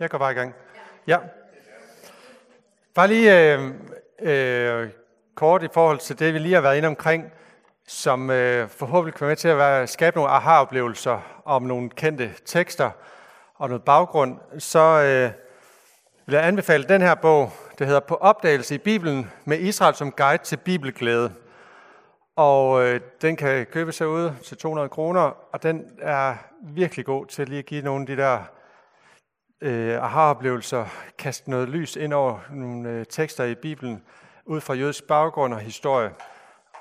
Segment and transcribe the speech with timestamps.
[0.00, 0.54] Jeg går bare i gang.
[1.06, 1.18] Ja.
[2.94, 3.70] Bare lige øh,
[4.20, 4.88] øh,
[5.34, 7.32] kort i forhold til det, vi lige har været inde omkring,
[7.86, 12.30] som øh, forhåbentlig kan være med til at være, skabe nogle aha-oplevelser om nogle kendte
[12.44, 12.90] tekster
[13.54, 15.30] og noget baggrund, så øh,
[16.26, 20.12] vil jeg anbefale den her bog, der hedder På opdagelse i Bibelen med Israel som
[20.12, 21.32] guide til bibelglæde.
[22.36, 27.48] Og øh, den kan købes herude til 200 kroner, og den er virkelig god til
[27.48, 28.38] lige at give nogle af de der
[29.64, 30.86] øh, aha-oplevelser,
[31.18, 34.02] kaste noget lys ind over nogle øh, tekster i Bibelen,
[34.44, 36.10] ud fra jødisk baggrund og historie.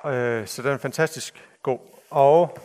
[0.05, 1.80] Øh, så den er fantastisk god.
[2.09, 2.57] Og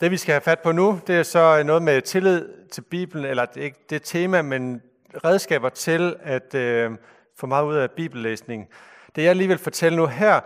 [0.00, 3.24] det vi skal have fat på nu, det er så noget med tillid til Bibelen,
[3.24, 4.82] eller det er ikke det tema, men
[5.24, 6.90] redskaber til at øh,
[7.36, 8.68] få meget ud af bibellæsning.
[9.16, 10.40] Det jeg lige vil fortælle nu her,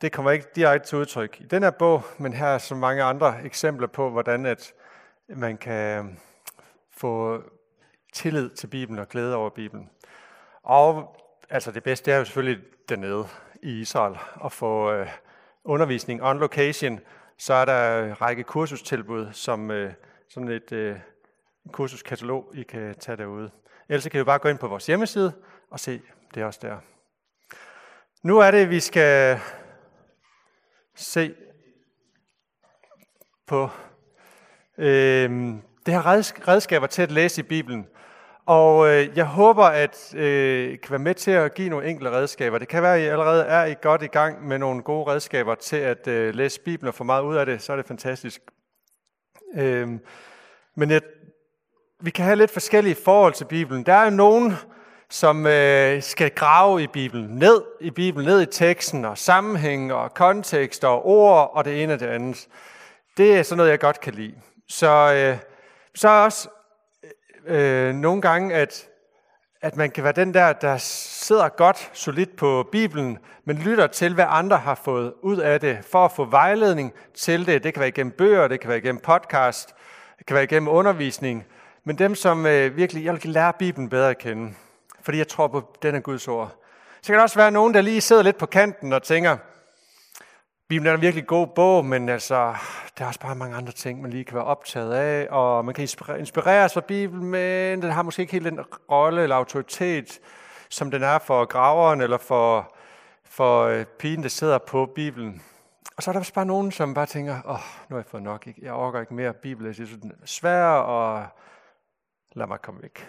[0.00, 3.02] det kommer ikke direkte til udtryk i den her bog, men her er så mange
[3.02, 4.72] andre eksempler på, hvordan at
[5.28, 6.18] man kan
[7.02, 7.42] få
[8.12, 9.90] tillid til Bibelen og glæde over Bibelen.
[10.62, 11.16] Og
[11.50, 13.26] altså det bedste er jo selvfølgelig dernede
[13.62, 15.08] i Israel at få øh,
[15.64, 17.00] undervisning on location.
[17.38, 19.92] Så er der en række kursustilbud, som øh,
[20.28, 20.96] sådan et øh,
[21.72, 23.50] kursuskatalog, I kan tage derude.
[23.88, 25.32] Ellers kan I bare gå ind på vores hjemmeside
[25.70, 26.02] og se,
[26.34, 26.76] det er også der.
[28.22, 29.40] Nu er det, vi skal
[30.94, 31.34] se
[33.46, 33.68] på
[34.78, 35.54] øh,
[35.86, 36.06] det har
[36.48, 37.86] redskaber til at læse i Bibelen.
[38.46, 42.58] Og øh, jeg håber, at øh, kan være med til at give nogle enkle redskaber.
[42.58, 45.54] Det kan være, at I allerede er I godt i gang med nogle gode redskaber
[45.54, 47.62] til at øh, læse Bibelen og få meget ud af det.
[47.62, 48.40] Så er det fantastisk.
[49.56, 49.88] Øh,
[50.76, 51.00] men jeg,
[52.00, 53.86] vi kan have lidt forskellige forhold til Bibelen.
[53.86, 54.54] Der er nogen,
[55.10, 60.14] som øh, skal grave i Bibelen, ned i Bibelen, ned i teksten og sammenhæng og
[60.14, 62.48] kontekst og ord og det ene og det andet.
[63.16, 64.34] Det er sådan noget, jeg godt kan lide.
[64.68, 65.51] Så øh,
[65.94, 66.48] så er også
[67.46, 68.88] øh, øh, nogle gange, at,
[69.60, 74.14] at man kan være den der, der sidder godt, solidt på Bibelen, men lytter til,
[74.14, 77.64] hvad andre har fået ud af det, for at få vejledning til det.
[77.64, 79.74] Det kan være igennem bøger, det kan være igennem podcast,
[80.18, 81.46] det kan være igennem undervisning.
[81.84, 84.54] Men dem, som øh, virkelig, jeg vil lære Bibelen bedre at kende,
[85.02, 86.56] fordi jeg tror på, den er Guds ord.
[87.02, 89.36] Så kan der også være nogen, der lige sidder lidt på kanten og tænker,
[90.72, 92.54] Bibelen er en virkelig god bog, men altså,
[92.98, 95.74] der er også bare mange andre ting, man lige kan være optaget af, og man
[95.74, 95.82] kan
[96.18, 98.60] inspireres fra Bibelen, men den har måske ikke helt den
[98.90, 100.20] rolle eller autoritet,
[100.68, 102.74] som den er for graveren eller for,
[103.24, 105.42] for øh, pigen, der sidder på Bibelen.
[105.96, 108.06] Og så er der også bare nogen, som bare tænker, åh, oh, nu har jeg
[108.06, 111.26] fået nok, jeg overgår ikke mere Bibel, jeg synes, den er svær, og
[112.32, 113.08] lad mig komme væk.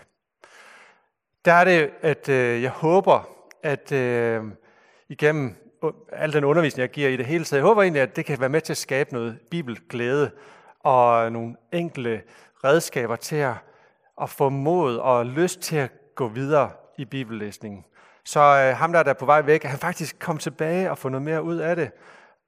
[1.45, 3.29] Der er det, at øh, jeg håber,
[3.63, 4.43] at øh,
[5.09, 5.62] igennem
[6.11, 7.59] al den undervisning, jeg giver i det hele taget.
[7.59, 10.31] Jeg håber egentlig, at det kan være med til at skabe noget bibelglæde
[10.79, 12.21] og nogle enkle
[12.63, 13.53] redskaber til at,
[14.21, 17.85] at få mod og lyst til at gå videre i bibellæsningen.
[18.25, 21.21] Så øh, ham, der er på vej væk, han faktisk kom tilbage og få noget
[21.21, 21.91] mere ud af det.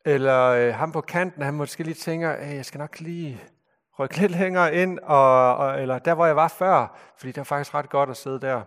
[0.05, 3.41] Eller øh, ham på kanten, han måske lige tænker, at jeg skal nok lige
[3.99, 7.43] rykke lidt længere ind, og, og, eller der, hvor jeg var før, fordi det var
[7.43, 8.61] faktisk ret godt at sidde der.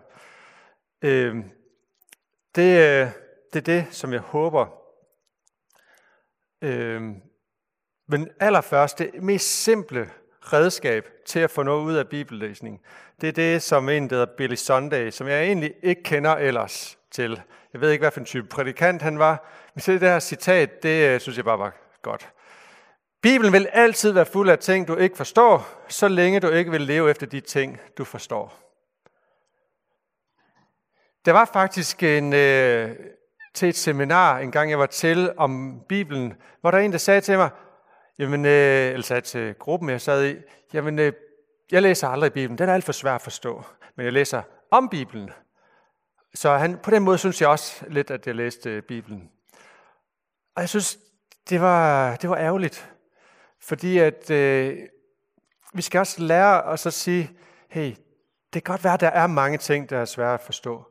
[1.01, 1.35] Øh,
[2.55, 3.07] det, øh,
[3.53, 4.67] det er det, som jeg håber.
[6.61, 7.01] Øh,
[8.07, 12.81] men allerførst, det mest simple redskab til at få noget ud af bibellæsning,
[13.21, 16.97] det er det, som en, der hedder Billy Sunday, som jeg egentlig ikke kender ellers
[17.11, 17.41] til.
[17.73, 20.83] Jeg ved ikke, hvad for en type prædikant han var, men så det her citat,
[20.83, 22.29] det øh, synes jeg bare var godt.
[23.21, 26.81] Bibelen vil altid være fuld af ting, du ikke forstår, så længe du ikke vil
[26.81, 28.59] leve efter de ting, du forstår.
[31.25, 32.95] Der var faktisk en, øh,
[33.53, 37.21] til et seminar, en gang jeg var til, om Bibelen, hvor der en, der sagde
[37.21, 37.49] til mig,
[38.19, 40.35] jamen, øh, eller sagde til gruppen, jeg sad i,
[40.73, 41.13] jamen, øh,
[41.71, 43.63] jeg læser aldrig Bibelen, den er alt for svær at forstå,
[43.95, 45.29] men jeg læser om Bibelen.
[46.33, 49.29] Så han, på den måde synes jeg også lidt, at jeg læste Bibelen.
[50.55, 50.97] Og jeg synes,
[51.49, 52.91] det var, det var ærgerligt,
[53.61, 54.77] fordi at øh,
[55.73, 57.31] vi skal også lære os at sige,
[57.69, 57.95] hey,
[58.53, 60.85] det kan godt være, at der er mange ting, der er svære at forstå.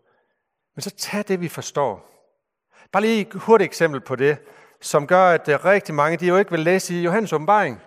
[0.75, 2.18] Men så tag det, vi forstår.
[2.93, 4.39] Bare lige et hurtigt eksempel på det,
[4.81, 7.83] som gør, at øh, rigtig mange, de jo ikke vil læse i Johannes åbenbaring.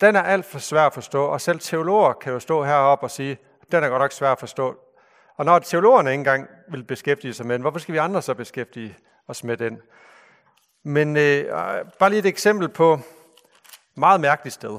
[0.00, 3.10] Den er alt for svær at forstå, og selv teologer kan jo stå heroppe og
[3.10, 3.38] sige,
[3.72, 4.76] den er godt nok svær at forstå.
[5.36, 8.34] Og når teologerne ikke engang vil beskæftige sig med den, hvorfor skal vi andre så
[8.34, 8.96] beskæftige
[9.28, 9.78] os med den?
[10.84, 13.00] Men øh, øh bare lige et eksempel på et
[13.96, 14.78] meget mærkeligt sted,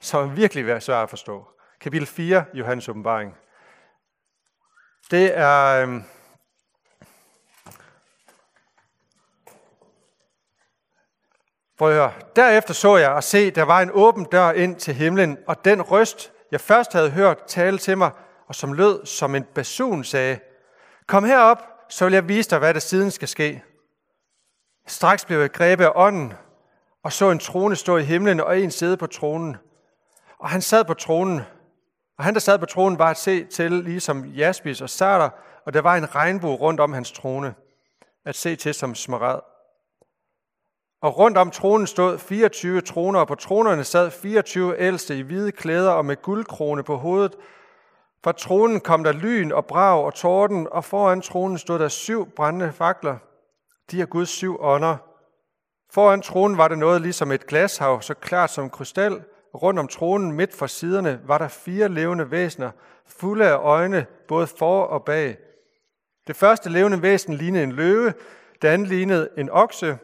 [0.00, 1.48] som er virkelig svært at forstå.
[1.80, 3.36] Kapitel 4, Johannes åbenbaring.
[5.10, 5.86] Det er...
[5.86, 6.02] Øh,
[11.78, 12.12] Prøv at høre.
[12.36, 15.82] Derefter så jeg og se, der var en åben dør ind til himlen, og den
[15.82, 18.10] røst, jeg først havde hørt tale til mig,
[18.48, 20.38] og som lød som en basun, sagde,
[21.06, 23.62] Kom herop, så vil jeg vise dig, hvad der siden skal ske.
[24.86, 26.32] Straks blev jeg grebet af ånden,
[27.02, 29.56] og så en trone stå i himlen, og en sidde på tronen.
[30.38, 31.40] Og han sad på tronen,
[32.18, 35.30] og han, der sad på tronen, var at se til, ligesom jaspis og sarter,
[35.66, 37.54] og der var en regnbue rundt om hans trone,
[38.24, 39.53] at se til som smaragd.
[41.04, 45.52] Og rundt om tronen stod 24 troner, og på tronerne sad 24 ældste i hvide
[45.52, 47.36] klæder og med guldkrone på hovedet.
[48.24, 52.30] Fra tronen kom der lyn og brag og torden, og foran tronen stod der syv
[52.36, 53.16] brændende fakler.
[53.90, 54.96] De er Guds syv ånder.
[55.90, 59.22] Foran tronen var der noget ligesom et glashav, så klart som krystal.
[59.54, 62.70] Rundt om tronen midt for siderne var der fire levende væsener,
[63.06, 65.36] fulde af øjne, både for og bag.
[66.26, 68.12] Det første levende væsen lignede en løve,
[68.62, 69.98] det andet lignede en okse,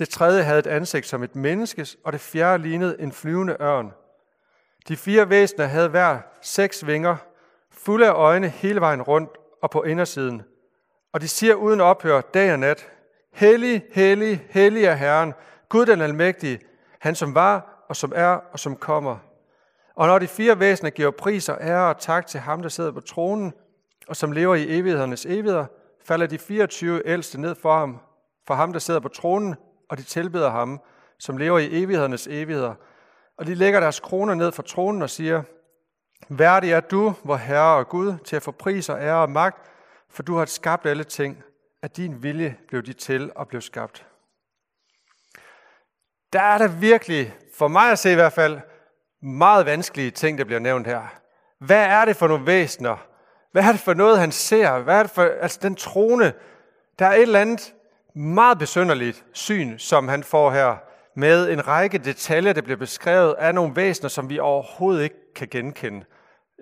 [0.00, 3.92] det tredje havde et ansigt som et menneskes, og det fjerde lignede en flyvende ørn.
[4.88, 7.16] De fire væsener havde hver seks vinger,
[7.70, 9.30] fulde af øjne hele vejen rundt
[9.62, 10.42] og på indersiden.
[11.12, 12.88] Og de siger uden ophør dag og nat,
[13.32, 15.34] Hellig, hellig, hellig er Herren,
[15.68, 16.60] Gud den almægtige,
[16.98, 19.16] han som var og som er og som kommer.
[19.94, 22.92] Og når de fire væsener giver pris og ære og tak til ham, der sidder
[22.92, 23.52] på tronen,
[24.08, 25.66] og som lever i evighedernes evigheder,
[26.04, 28.00] falder de 24 ældste ned for ham,
[28.46, 29.56] for ham, der sidder på tronen,
[29.90, 30.80] og de tilbeder ham,
[31.18, 32.74] som lever i evighedernes evigheder.
[33.38, 35.42] Og de lægger deres kroner ned for tronen og siger,
[36.28, 39.70] Værdig er du, hvor Herre og Gud, til at få pris og ære og magt,
[40.10, 41.42] for du har skabt alle ting.
[41.82, 44.06] At din vilje blev de til og blev skabt.
[46.32, 48.60] Der er der virkelig, for mig at se i hvert fald,
[49.22, 51.02] meget vanskelige ting, der bliver nævnt her.
[51.58, 52.96] Hvad er det for nogle væsener?
[53.52, 54.78] Hvad er det for noget, han ser?
[54.78, 56.32] Hvad er det for, altså den trone,
[56.98, 57.74] der er et eller andet
[58.14, 60.76] meget besynderligt syn, som han får her,
[61.14, 65.48] med en række detaljer, der bliver beskrevet af nogle væsener, som vi overhovedet ikke kan
[65.48, 66.04] genkende.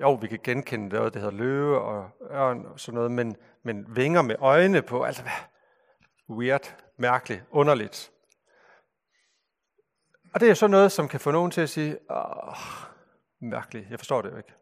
[0.01, 3.97] Jo, vi kan genkende noget, der hedder løve og ørn og sådan noget, men, men
[3.97, 5.33] vinger med øjne på, altså hvad?
[6.37, 8.11] Weird, mærkeligt, underligt.
[10.35, 12.57] Og det er så noget, som kan få nogen til at sige, åh,
[13.41, 14.55] mærkeligt, jeg forstår det jo ikke.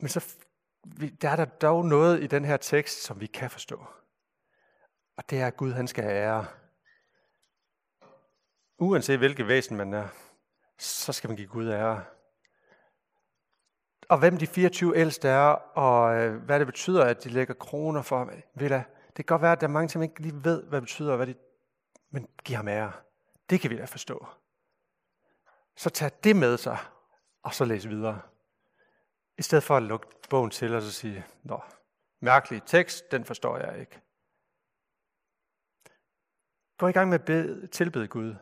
[0.00, 0.34] Men så
[1.22, 3.86] der er der dog noget i den her tekst, som vi kan forstå.
[5.18, 6.46] Og det er, at Gud han skal ære.
[8.78, 10.08] Uanset hvilket væsen man er,
[10.78, 12.04] så skal man give Gud ære.
[14.08, 15.48] Og hvem de 24 ældste er,
[15.78, 19.42] og øh, hvad det betyder, at de lægger kroner for, ved da, det kan godt
[19.42, 21.34] være, at der er mange, som ikke lige ved, hvad det betyder, hvad de,
[22.10, 22.92] men giv ham ære.
[23.50, 24.26] Det kan vi da forstå.
[25.76, 26.78] Så tag det med sig,
[27.42, 28.20] og så læs videre.
[29.38, 31.60] I stedet for at lukke bogen til og så sige, Nå,
[32.20, 34.00] mærkelig tekst, den forstår jeg ikke.
[36.78, 38.34] Gå i gang med at bede, tilbede Gud.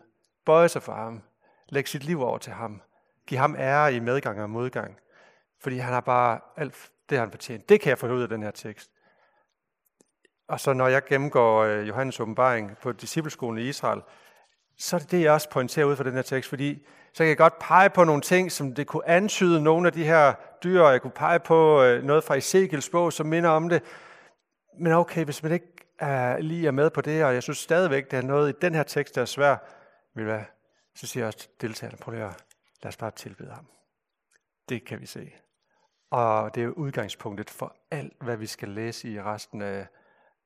[0.44, 1.22] Bøje sig for ham.
[1.68, 2.82] Læg sit liv over til ham.
[3.26, 4.98] Giv ham ære i medgang og modgang.
[5.62, 7.64] Fordi han har bare alt det, han fortjener.
[7.68, 8.90] Det kan jeg få ud af den her tekst.
[10.48, 14.02] Og så når jeg gennemgår øh, Johannes åbenbaring på discipleskolen i Israel,
[14.78, 17.28] så er det det, jeg også pointerer ud fra den her tekst, fordi så kan
[17.28, 20.34] jeg godt pege på nogle ting, som det kunne antyde nogle af de her
[20.64, 23.82] dyr, og jeg kunne pege på øh, noget fra Ezekiels bog, som minder om det.
[24.78, 28.10] Men okay, hvis man ikke uh, lige er med på det, og jeg synes stadigvæk,
[28.10, 29.58] der er noget i den her tekst, der er svært,
[30.14, 30.44] vil være,
[30.94, 32.20] så siger jeg også deltagerne, prøv at
[32.82, 33.66] lad os bare tilbede ham.
[34.68, 35.32] Det kan vi se.
[36.10, 39.86] Og det er udgangspunktet for alt, hvad vi skal læse i resten af,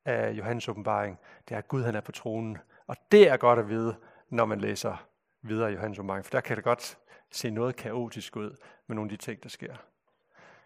[0.04, 1.19] af Johannes åbenbaring.
[1.49, 2.59] Det er, at Gud han er på tronen.
[2.87, 3.97] Og det er godt at vide,
[4.28, 5.07] når man læser
[5.42, 6.25] videre i Johannes åbenbaring.
[6.25, 6.99] For der kan det godt
[7.30, 9.76] se noget kaotisk ud med nogle af de ting, der sker.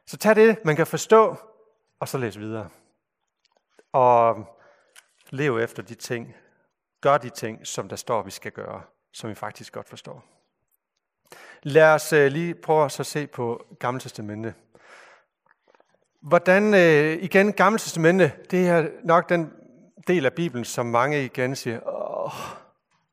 [0.07, 1.37] Så tag det, man kan forstå,
[2.01, 2.69] og så læs videre.
[3.93, 4.47] Og
[5.31, 6.35] lev efter de ting.
[7.01, 10.25] Gør de ting, som der står, vi skal gøre, som vi faktisk godt forstår.
[11.63, 14.55] Lad os øh, lige prøve at se på Gamle Testamente.
[16.21, 19.53] Hvordan, øh, igen, Gamle Testamente, det er nok den
[20.07, 22.33] del af Bibelen, som mange igen siger, åh,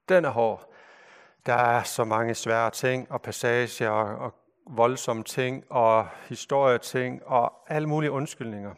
[0.09, 0.73] den er hård.
[1.45, 4.35] Der er så mange svære ting og passager og, og
[4.67, 8.73] voldsomme ting og historieting og alle mulige undskyldninger.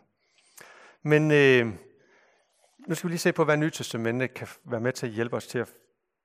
[1.02, 1.74] Men øh,
[2.88, 5.36] nu skal vi lige se på, hvad Nye Testamente kan være med til at hjælpe
[5.36, 5.74] os til at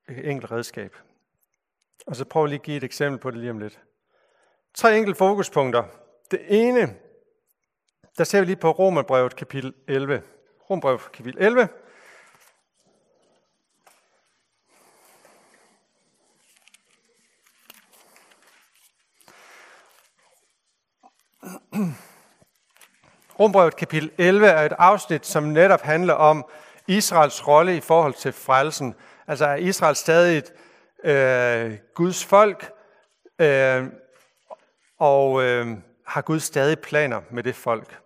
[0.09, 0.97] et enkelt redskab.
[2.07, 3.81] Og så prøv lige at give et eksempel på det lige om lidt.
[4.75, 5.85] Tre enkelte fokuspunkter.
[6.31, 6.95] Det ene,
[8.19, 10.23] der ser vi lige på Romerbrevet kapitel 11.
[10.71, 11.69] Romerbrevet kapitel 11.
[23.41, 26.45] Rombrevet kapitel 11 er et afsnit, som netop handler om
[26.87, 28.95] Israels rolle i forhold til frelsen.
[29.27, 30.53] Altså er Israel stadig et
[31.05, 32.73] øh, Guds folk,
[33.39, 33.85] øh,
[34.99, 35.67] og øh,
[36.07, 37.99] har Gud stadig planer med det folk.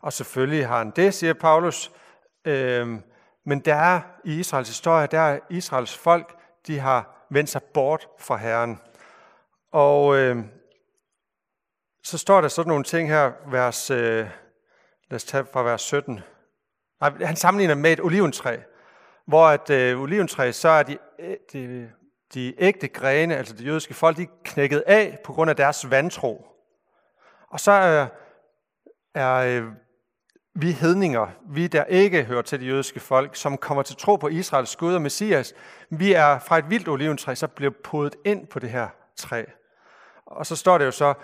[0.00, 1.90] Og selvfølgelig har han det, siger Paulus.
[2.44, 2.88] Øh,
[3.46, 8.08] men der er i Israels historie, der er Israels folk, de har vendt sig bort
[8.18, 8.80] fra Herren.
[9.72, 10.36] Og øh,
[12.04, 14.26] så står der sådan nogle ting her, vers, øh,
[15.10, 16.20] lad os tage fra vers 17.
[17.00, 18.56] Nej, han sammenligner med et oliventræ,
[19.26, 20.98] hvor at øh, oliventræ, så er de,
[21.52, 21.90] de,
[22.34, 25.90] de ægte grene, altså de jødiske folk, de er knækket af på grund af deres
[25.90, 26.46] vantro.
[27.48, 28.06] Og så er,
[29.14, 29.64] er øh,
[30.54, 34.28] vi hedninger, vi der ikke hører til de jødiske folk, som kommer til tro på
[34.28, 35.54] Israels Gud og Messias,
[35.90, 39.44] vi er fra et vildt oliventræ, så bliver podet ind på det her træ.
[40.26, 41.14] Og så står det jo så,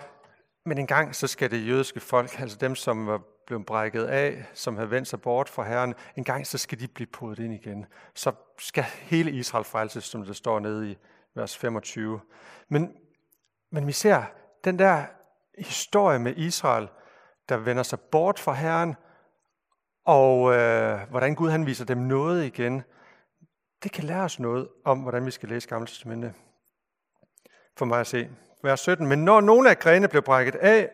[0.65, 4.45] men en gang så skal det jødiske folk, altså dem, som var blevet brækket af,
[4.53, 7.53] som havde vendt sig bort fra Herren, en gang så skal de blive podet ind
[7.53, 7.85] igen.
[8.13, 10.97] Så skal hele Israel frelses, som det står nede i
[11.35, 12.19] vers 25.
[12.69, 12.93] Men,
[13.71, 14.23] men vi ser
[14.63, 15.05] den der
[15.57, 16.87] historie med Israel,
[17.49, 18.95] der vender sig bort fra Herren,
[20.05, 22.83] og øh, hvordan Gud han viser dem noget igen,
[23.83, 26.33] det kan lære os noget om, hvordan vi skal læse Gamle Testamente.
[27.77, 28.29] For mig at se.
[28.63, 29.07] Vers 17.
[29.07, 30.89] Men når nogle af grene blev brækket af,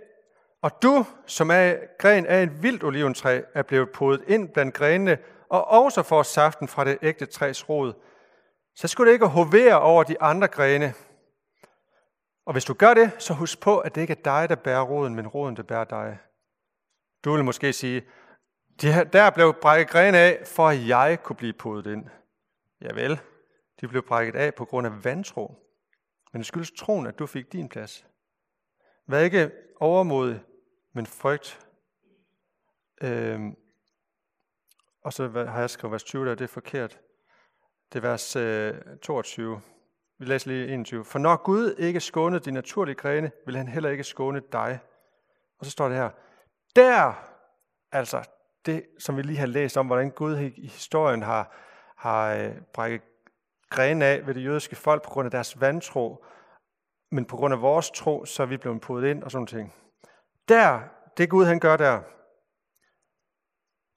[0.64, 5.18] og du, som er gren af et vildt oliventræ, er blevet podet ind blandt grenene,
[5.50, 7.94] og også får saften fra det ægte træs rod,
[8.76, 10.94] så skulle det ikke hovere over de andre grene.
[12.46, 14.82] Og hvis du gør det, så husk på, at det ikke er dig, der bærer
[14.82, 16.18] roden, men roden, der bærer dig.
[17.24, 18.04] Du vil måske sige,
[18.82, 22.06] der blev brækket grene af, for at jeg kunne blive podet ind.
[22.82, 23.20] Ja vel,
[23.82, 25.56] de blev brækket af på grund af vantro.
[26.34, 28.06] Men det skyldes troen, at du fik din plads.
[29.08, 30.42] Vær ikke overmodig,
[30.94, 31.68] men frygt.
[33.02, 33.42] øh,
[35.04, 37.00] og så har jeg skrevet vers 20 der, det er forkert.
[37.94, 39.62] Det er vers øh, 22.
[40.20, 41.06] Vi læser lige 21.
[41.06, 44.80] For når Gud ikke skånede de naturlige grene, vil han heller ikke skåne dig.
[45.60, 46.10] Og så står det her.
[46.76, 47.14] Der,
[47.92, 48.30] altså
[48.66, 51.56] det, som vi lige har læst om, hvordan Gud i historien har,
[51.98, 53.02] har øh, brækket
[53.70, 56.26] grene af ved det jødiske folk på grund af deres vantro,
[57.12, 59.74] men på grund af vores tro, så er vi blevet podet ind og sådan ting.
[60.48, 60.82] Der,
[61.18, 62.02] det Gud han gør der,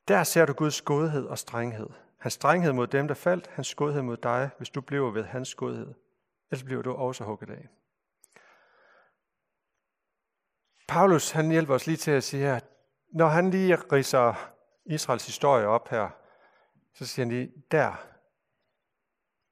[0.09, 1.89] der ser du Guds godhed og strenghed.
[2.19, 5.55] Hans strenghed mod dem, der faldt, hans godhed mod dig, hvis du bliver ved hans
[5.55, 5.95] godhed.
[6.51, 7.69] Ellers bliver du også hugget af.
[10.89, 12.61] Paulus han hjælper os lige til at sige her,
[13.13, 14.53] når han lige riser
[14.87, 16.11] Israels historie op her,
[16.95, 18.07] så siger han lige, der,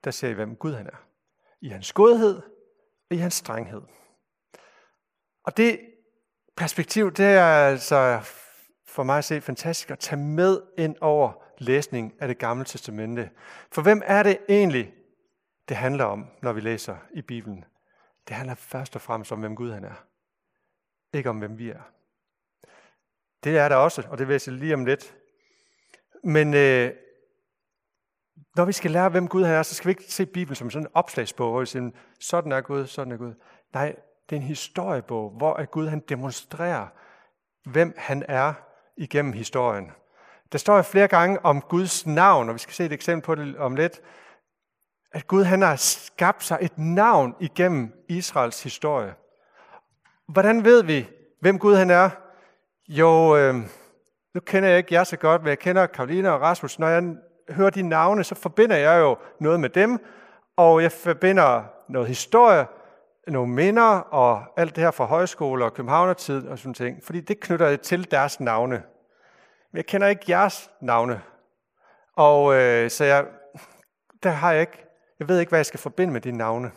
[0.04, 1.06] der ser I, hvem Gud han er.
[1.60, 2.42] I hans godhed
[3.10, 3.82] og i hans strenghed.
[5.44, 5.93] Og det
[6.56, 8.20] perspektiv, det er altså
[8.86, 13.30] for mig at se fantastisk at tage med ind over læsning af det gamle testamente.
[13.72, 14.94] For hvem er det egentlig,
[15.68, 17.64] det handler om, når vi læser i Bibelen?
[18.28, 20.06] Det handler først og fremmest om, hvem Gud han er.
[21.12, 21.80] Ikke om, hvem vi er.
[23.44, 25.16] Det er der også, og det vil jeg sige lige om lidt.
[26.24, 26.92] Men øh,
[28.56, 30.86] når vi skal lære, hvem Gud er, så skal vi ikke se Bibelen som sådan
[30.86, 33.34] en opslagsbog, hvor vi siger, sådan er Gud, sådan er Gud.
[33.72, 33.96] Nej,
[34.30, 36.86] det er en historiebog, hvor at Gud han demonstrerer,
[37.70, 38.52] hvem han er
[38.96, 39.92] igennem historien.
[40.52, 43.56] Der står flere gange om Guds navn, og vi skal se et eksempel på det
[43.56, 44.00] om lidt,
[45.12, 49.14] at Gud han har skabt sig et navn igennem Israels historie.
[50.28, 51.08] Hvordan ved vi,
[51.40, 52.10] hvem Gud han er?
[52.88, 53.54] Jo, øh,
[54.34, 56.78] nu kender jeg ikke jer så godt, men jeg kender Karolina og Rasmus.
[56.78, 57.16] Når jeg
[57.50, 59.98] hører de navne, så forbinder jeg jo noget med dem,
[60.56, 62.66] og jeg forbinder noget historie,
[63.28, 67.40] nogle minder og alt det her fra højskole og københavnertid og sådan ting, fordi det
[67.40, 68.82] knytter jeg til deres navne.
[69.72, 71.22] Men jeg kender ikke jeres navne.
[72.16, 73.26] Og øh, så jeg,
[74.22, 74.86] der har jeg ikke,
[75.18, 76.70] jeg ved ikke, hvad jeg skal forbinde med de navne.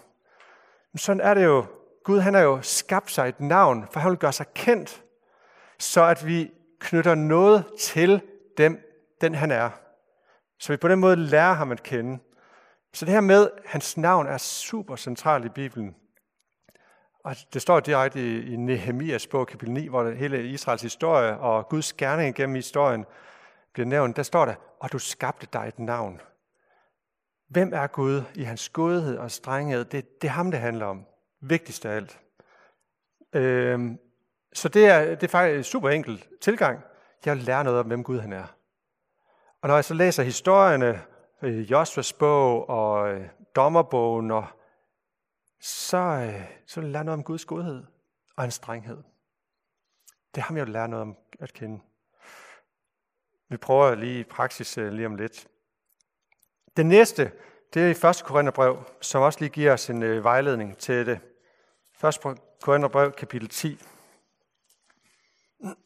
[0.94, 1.66] Men sådan er det jo.
[2.04, 5.04] Gud han har jo skabt sig et navn, for han vil gøre sig kendt,
[5.80, 8.22] så at vi knytter noget til
[8.58, 8.80] dem,
[9.22, 9.70] den han er.
[10.60, 12.20] Så vi på den måde lærer ham at kende.
[12.94, 15.96] Så det her med, hans navn er super centralt i Bibelen.
[17.28, 21.94] Og det står direkte i, Nehemias bog, kapitel 9, hvor hele Israels historie og Guds
[21.94, 23.06] gerning gennem historien
[23.74, 24.16] bliver nævnt.
[24.16, 26.22] Der står der, og du skabte dig et navn.
[27.50, 29.86] Hvem er Gud i hans godhed og strenghed?
[29.86, 31.06] Det, det er ham, det handler om.
[31.42, 32.20] Vigtigst af alt.
[33.34, 34.00] Øhm,
[34.54, 36.80] så det er, det er faktisk en super enkel tilgang.
[37.26, 38.56] Jeg vil lære noget om, hvem Gud han er.
[39.62, 41.02] Og når jeg så læser historierne,
[41.42, 44.46] øh, Josvas bog og øh, dommerbogen, og,
[45.60, 47.84] så, øh, så vil jeg lære noget om Guds godhed
[48.36, 49.04] og hans strenghed.
[50.36, 51.82] Det har jeg jo lært noget om at kende.
[53.50, 55.48] Vi prøver lige i praksis øh, lige om lidt.
[56.78, 57.32] Det næste,
[57.74, 58.24] det er i 1.
[58.26, 61.20] Korintherbrev, som også lige giver os en øh, vejledning til det.
[62.04, 62.20] 1.
[62.62, 63.80] Korintherbrev, kapitel 10.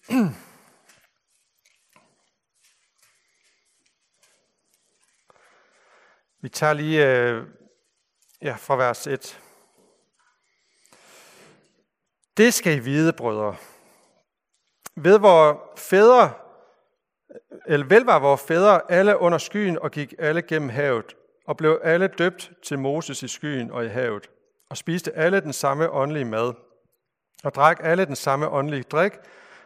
[6.42, 7.02] Vi tager lige
[8.42, 9.42] ja, fra vers 1.
[12.38, 13.56] Det skal I vide, brødre.
[14.96, 16.34] Ved hvor fædre,
[17.68, 21.16] eller vel var vores fædre alle under skyen og gik alle gennem havet,
[21.48, 24.30] og blev alle døbt til Moses i skyen og i havet,
[24.70, 26.54] og spiste alle den samme åndelige mad,
[27.44, 29.14] og drak alle den samme åndelige drik,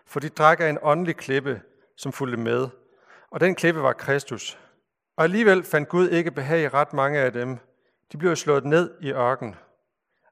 [0.05, 1.62] for de drak af en åndelig klippe,
[1.98, 2.67] som fulgte med,
[3.31, 4.60] og den klippe var Kristus.
[5.17, 7.57] Og alligevel fandt Gud ikke behag i ret mange af dem.
[8.12, 9.55] De blev slået ned i ørken.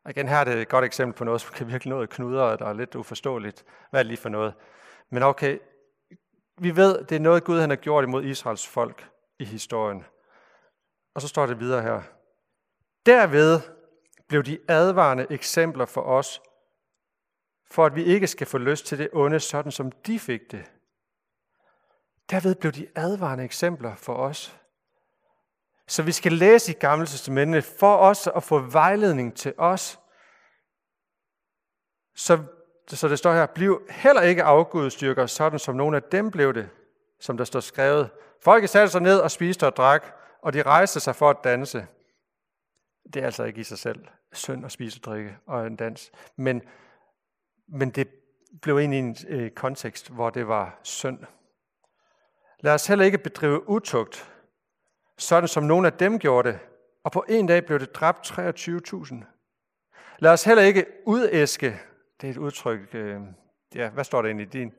[0.06, 2.56] Og igen, her er det et godt eksempel på noget, som kan virkelig noget knuder,
[2.56, 3.66] der er lidt uforståeligt.
[3.90, 4.54] Hvad er det lige for noget?
[5.10, 5.60] Men okay,
[6.58, 10.06] vi ved, det er noget Gud han har gjort imod Israels folk i historien.
[11.16, 12.02] Og så står det videre her.
[13.06, 13.60] Derved
[14.28, 16.42] blev de advarende eksempler for os,
[17.72, 20.72] for at vi ikke skal få lyst til det onde, sådan som de fik det.
[22.30, 24.60] Derved blev de advarende eksempler for os.
[25.88, 30.00] Så vi skal læse i Gamle Testamentet for os at få vejledning til os.
[32.16, 32.44] Så,
[32.88, 36.70] så det står her, bliv heller ikke afgudstyrker, sådan som nogle af dem blev det,
[37.20, 38.10] som der står skrevet.
[38.44, 40.06] Folket satte sig ned og spiste og drak,
[40.42, 41.88] og de rejste sig for at danse.
[43.14, 46.12] Det er altså ikke i sig selv synd at spise og drikke og en dans.
[46.36, 46.62] Men,
[47.68, 48.08] men det
[48.62, 51.20] blev ind i en øh, kontekst, hvor det var synd.
[52.60, 54.33] Lad os heller ikke bedrive utugt,
[55.18, 56.60] sådan som nogle af dem gjorde det,
[57.04, 59.16] og på en dag blev det dræbt 23.000.
[60.20, 61.80] Lad os heller ikke udæske,
[62.22, 63.22] det er et udtryk, øh,
[63.76, 64.74] ja, hvad står der ind i din?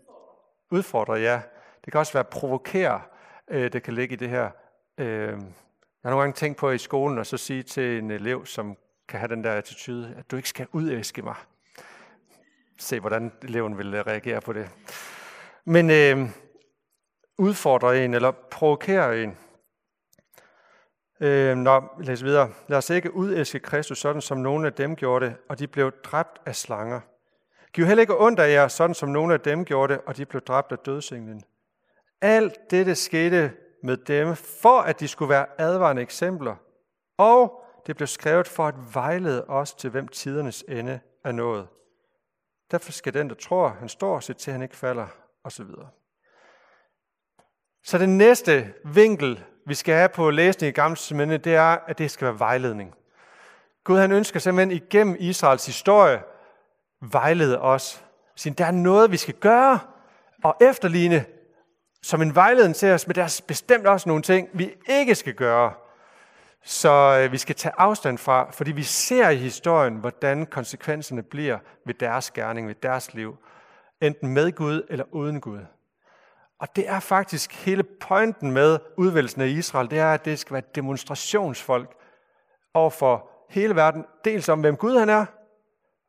[0.70, 1.42] Udfordre, ja.
[1.84, 3.02] Det kan også være provokere,
[3.50, 4.50] øh, det kan ligge i det her.
[4.98, 5.28] Øh,
[6.04, 8.76] jeg har nogle gange tænkt på i skolen at så sige til en elev, som
[9.08, 11.34] kan have den der attitude, at du ikke skal udæske mig.
[12.78, 14.70] Se, hvordan eleven vil øh, reagere på det.
[15.64, 16.28] Men øh,
[17.38, 19.38] udfordre en, eller provokere en.
[21.20, 22.53] Øh, nå, læs videre.
[22.68, 25.92] Lad os ikke udæske Kristus, sådan som nogle af dem gjorde det, og de blev
[25.92, 27.00] dræbt af slanger.
[27.72, 30.27] Giv heller ikke ondt af jer, sådan som nogle af dem gjorde det, og de
[30.27, 31.42] blev dræbt af dødsenglen.
[32.20, 36.57] Alt dette skete med dem, for at de skulle være advarende eksempler,
[37.18, 41.68] og det blev skrevet for at vejlede os til, hvem tidernes ende er nået.
[42.70, 45.07] Derfor skal den, der tror, han står, se til, at han ikke falder,
[45.44, 45.66] osv.
[47.85, 51.98] Så den næste vinkel, vi skal have på læsning i Gamle Testamentet, det er, at
[51.98, 52.94] det skal være vejledning.
[53.85, 56.20] Gud han ønsker simpelthen igennem Israels historie
[57.00, 58.05] vejlede os.
[58.37, 59.79] Sige, der er noget, vi skal gøre
[60.44, 61.24] og efterligne
[62.03, 65.35] som en vejledning til os, men der er bestemt også nogle ting, vi ikke skal
[65.35, 65.72] gøre.
[66.64, 71.59] Så øh, vi skal tage afstand fra, fordi vi ser i historien, hvordan konsekvenserne bliver
[71.87, 73.37] ved deres gerning, ved deres liv.
[74.00, 75.61] Enten med Gud eller uden Gud.
[76.64, 80.55] Og det er faktisk hele pointen med udvælgelsen af Israel, det er, at det skal
[80.55, 81.96] være et demonstrationsfolk
[82.74, 84.05] over for hele verden.
[84.24, 85.27] Dels om, hvem Gud han er,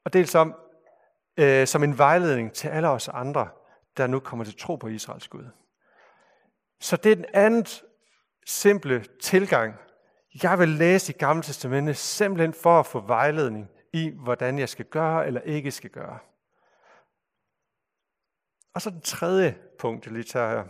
[0.05, 0.55] og dels om,
[1.37, 3.47] øh, som en vejledning til alle os andre,
[3.97, 5.45] der nu kommer til tro på Israels Gud.
[6.79, 7.65] Så det er den anden
[8.45, 9.75] simple tilgang.
[10.43, 14.85] Jeg vil læse i Gamle Testamentet simpelthen for at få vejledning i, hvordan jeg skal
[14.85, 16.19] gøre eller ikke skal gøre.
[18.75, 20.63] Og så den tredje punkt, jeg lige tager her.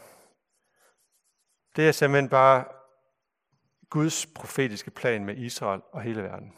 [1.76, 2.66] Det er simpelthen bare
[3.90, 6.54] Guds profetiske plan med Israel og hele verden.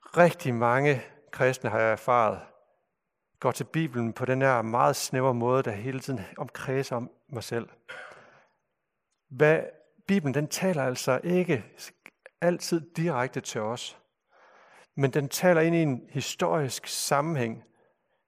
[0.00, 2.40] Rigtig mange kristne har jeg erfaret,
[3.40, 7.44] går til Bibelen på den her meget snævre måde, der hele tiden omkredser om mig
[7.44, 7.68] selv.
[9.30, 9.62] Hvad
[10.06, 11.64] Bibelen, den taler altså ikke
[12.40, 13.98] altid direkte til os,
[14.96, 17.64] men den taler ind i en historisk sammenhæng,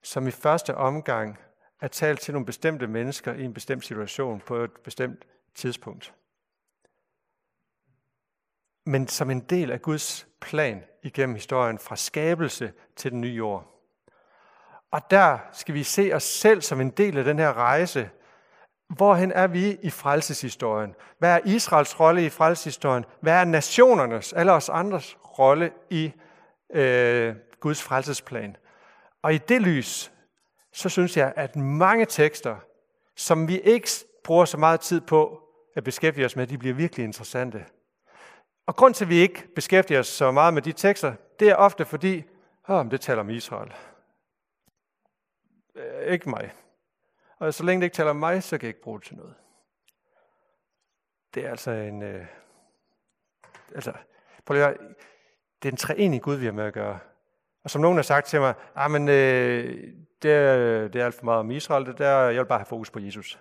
[0.03, 1.39] som i første omgang
[1.81, 6.15] er talt til nogle bestemte mennesker i en bestemt situation på et bestemt tidspunkt.
[8.87, 13.67] Men som en del af Guds plan igennem historien fra skabelse til den nye jord.
[14.91, 18.11] Og der skal vi se os selv som en del af den her rejse.
[18.89, 20.95] Hvorhen er vi i frelseshistorien?
[21.19, 23.05] Hvad er Israels rolle i frelseshistorien?
[23.21, 26.13] Hvad er nationernes, alle os andres rolle i
[26.71, 28.57] øh, Guds frelsesplan?
[29.23, 30.13] Og i det lys,
[30.73, 32.57] så synes jeg, at mange tekster,
[33.15, 33.89] som vi ikke
[34.25, 35.43] bruger så meget tid på
[35.77, 37.67] at beskæftige os med, de bliver virkelig interessante.
[38.67, 41.55] Og grund til, at vi ikke beskæftiger os så meget med de tekster, det er
[41.55, 42.25] ofte fordi,
[42.69, 43.73] oh, det taler om Israel.
[45.75, 46.53] Øh, ikke mig.
[47.39, 49.17] Og så længe det ikke taler om mig, så kan jeg ikke bruge det til
[49.17, 49.35] noget.
[51.35, 52.03] Det er altså en...
[52.03, 52.27] Øh,
[53.75, 53.93] altså,
[54.45, 54.67] prøv lige,
[55.63, 56.99] det er en treenig Gud, vi har med at gøre.
[57.65, 61.15] Og som nogen har sagt til mig, ah, men, øh, det, er, det er alt
[61.15, 63.41] for meget om Israel, det der, jeg vil bare have fokus på Jesus.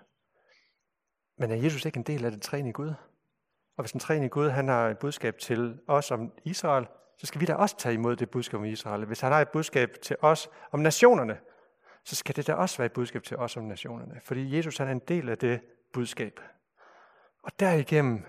[1.37, 2.93] Men er Jesus ikke en del af det træne Gud?
[3.77, 7.41] Og hvis den træne Gud, han har et budskab til os om Israel, så skal
[7.41, 9.05] vi da også tage imod det budskab om Israel.
[9.05, 11.39] Hvis han har et budskab til os om nationerne,
[12.03, 14.21] så skal det da også være et budskab til os om nationerne.
[14.23, 15.61] Fordi Jesus han er en del af det
[15.93, 16.39] budskab.
[17.43, 18.25] Og derigennem,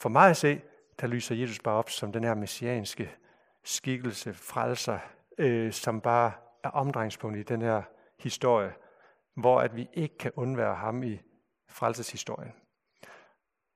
[0.00, 0.60] for mig at se,
[1.00, 3.10] der lyser Jesus bare op som den her messianske
[3.64, 4.98] skikkelse, frelser,
[5.38, 6.32] øh, som bare
[6.64, 7.82] er omdrejningspunkt i den her
[8.18, 8.72] historie,
[9.34, 11.20] hvor at vi ikke kan undvære ham i
[11.68, 12.52] frelseshistorien.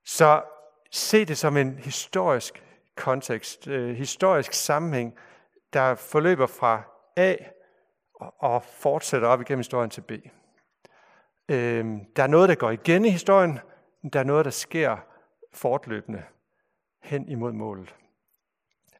[0.04, 0.42] Så
[0.90, 2.62] se det som en historisk
[2.96, 5.14] kontekst, øh, historisk sammenhæng,
[5.72, 6.82] der forløber fra
[7.16, 7.34] A
[8.38, 10.10] og fortsætter op igennem historien til B.
[11.48, 11.84] Øh,
[12.16, 13.58] der er noget, der går igen i historien,
[14.12, 14.96] der er noget, der sker
[15.54, 16.22] fortløbende
[17.02, 17.94] hen imod målet.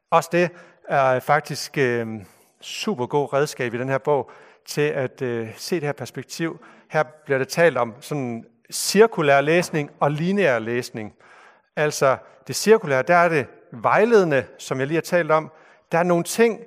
[0.09, 0.49] Også det
[0.87, 2.07] er faktisk øh,
[2.61, 4.31] super god redskab i den her bog
[4.65, 6.65] til at øh, se det her perspektiv.
[6.89, 11.13] Her bliver det talt om sådan cirkulær læsning og lineær læsning.
[11.75, 12.17] Altså
[12.47, 15.51] det cirkulære, der er det vejledende, som jeg lige har talt om.
[15.91, 16.59] Der er nogle ting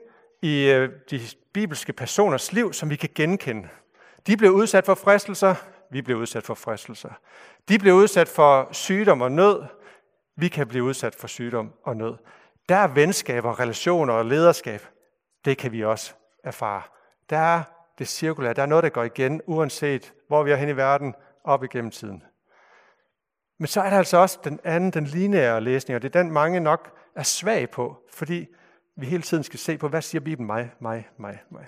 [0.43, 1.21] i øh, de
[1.53, 3.69] bibelske personers liv, som vi kan genkende.
[4.27, 5.55] De blev udsat for fristelser,
[5.91, 7.11] vi blev udsat for fristelser.
[7.69, 9.63] De blev udsat for sygdom og nød,
[10.37, 12.15] vi kan blive udsat for sygdom og nød.
[12.71, 14.81] Der er venskaber, relationer og lederskab.
[15.45, 16.83] Det kan vi også erfare.
[17.31, 17.63] Der er
[17.99, 18.55] det cirkulære.
[18.55, 21.91] Der er noget, der går igen, uanset hvor vi er hen i verden, op igennem
[21.91, 22.23] tiden.
[23.59, 26.33] Men så er der altså også den anden, den lineære læsning, og det er den,
[26.33, 28.47] mange nok er svag på, fordi
[28.97, 31.67] vi hele tiden skal se på, hvad siger Bibelen mig, mig, mig, mig.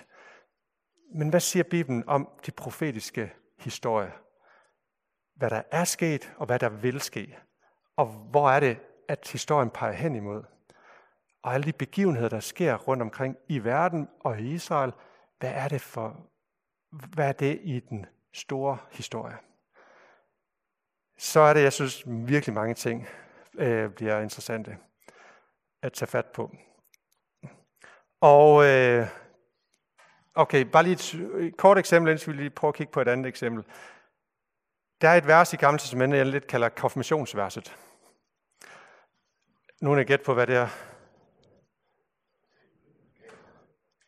[1.15, 4.11] Men hvad siger Bibelen om de profetiske historier?
[5.35, 7.37] Hvad der er sket, og hvad der vil ske.
[7.95, 10.52] Og hvor er det, at historien peger hen imod?
[11.43, 14.93] Og alle de begivenheder, der sker rundt omkring i verden og i Israel,
[15.39, 16.29] hvad er det for,
[16.89, 19.37] hvad er det i den store historie?
[21.17, 23.07] Så er det, jeg synes, virkelig mange ting
[23.53, 24.77] øh, bliver interessante
[25.81, 26.55] at tage fat på.
[28.21, 29.07] Og øh,
[30.35, 33.25] okay, bare lige et kort eksempel, indtil vi lige prøver at kigge på et andet
[33.25, 33.65] eksempel.
[35.01, 37.77] Der er et vers i Gamle Testamentet, jeg lidt kalder konfirmationsverset.
[39.81, 40.92] Nogen er gæt på, hvad det er.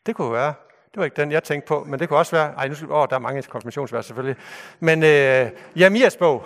[0.06, 0.54] Det kunne være.
[0.92, 2.54] Det var ikke den, jeg tænkte på, men det kunne også være...
[2.54, 4.42] Ej, nu skal, åh, der er mange konfirmationsvers selvfølgelig.
[4.80, 6.46] Men øh, Jamias bog.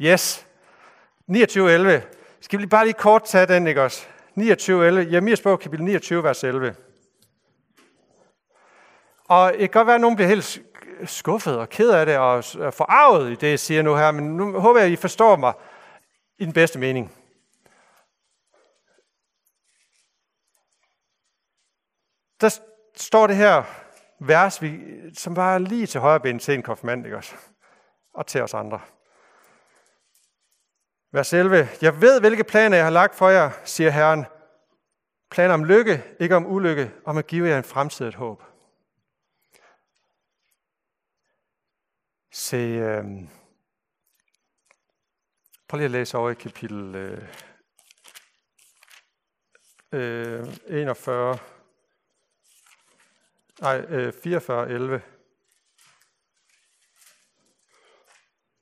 [0.00, 0.46] Yes.
[1.30, 1.90] 29.11.
[2.40, 4.06] Skal vi bare lige kort tage den, ikke også?
[4.38, 4.74] 29.11.
[5.10, 6.74] Jamias bog, kapitel 29, vers 11.
[9.24, 10.60] Og det kan godt være, at nogen bliver helt
[11.04, 14.60] skuffet og ked af det og forarvet i det, jeg siger nu her, men nu
[14.60, 15.52] håber jeg, at I forstår mig
[16.38, 17.12] i den bedste mening.
[22.40, 22.58] Der
[22.96, 23.64] står det her
[24.20, 24.60] vers,
[25.18, 27.34] som var lige til højre ben til en konfirmand, ikke også?
[28.14, 28.80] Og til os andre.
[31.12, 31.68] Vers 11.
[31.82, 34.26] Jeg ved, hvilke planer jeg har lagt for jer, siger Herren.
[35.30, 38.42] Planer om lykke, ikke om ulykke, om at give jer en fremtidigt håb.
[42.32, 43.04] Se, øh,
[45.68, 47.28] prøv lige at læse over i kapitel øh,
[49.92, 51.38] øh, 41,
[53.60, 55.02] nej, øh, 44, 11.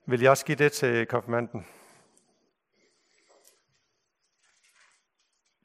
[0.07, 1.67] Vil jeg også give det til konfirmanden?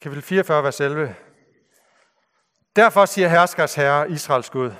[0.02, 1.16] Kapitel 44, vers 11.
[2.76, 4.72] Derfor siger herskers herre, Israels Gud,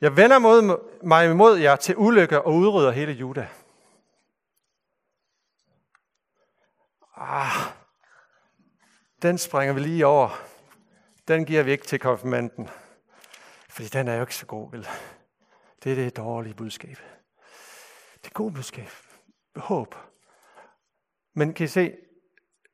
[0.00, 3.48] jeg vender mod mig imod jer til ulykke og udrydder hele Juda.
[7.16, 7.72] Ah,
[9.22, 10.42] den springer vi lige over.
[11.28, 12.68] Den giver vi ikke til konfirmanden.
[13.72, 14.86] Fordi den er jo ikke så god, vel?
[15.84, 16.96] Det er det dårlige budskab.
[18.24, 18.88] Det gode budskab.
[19.56, 19.94] Håb.
[21.34, 21.96] Men kan I se,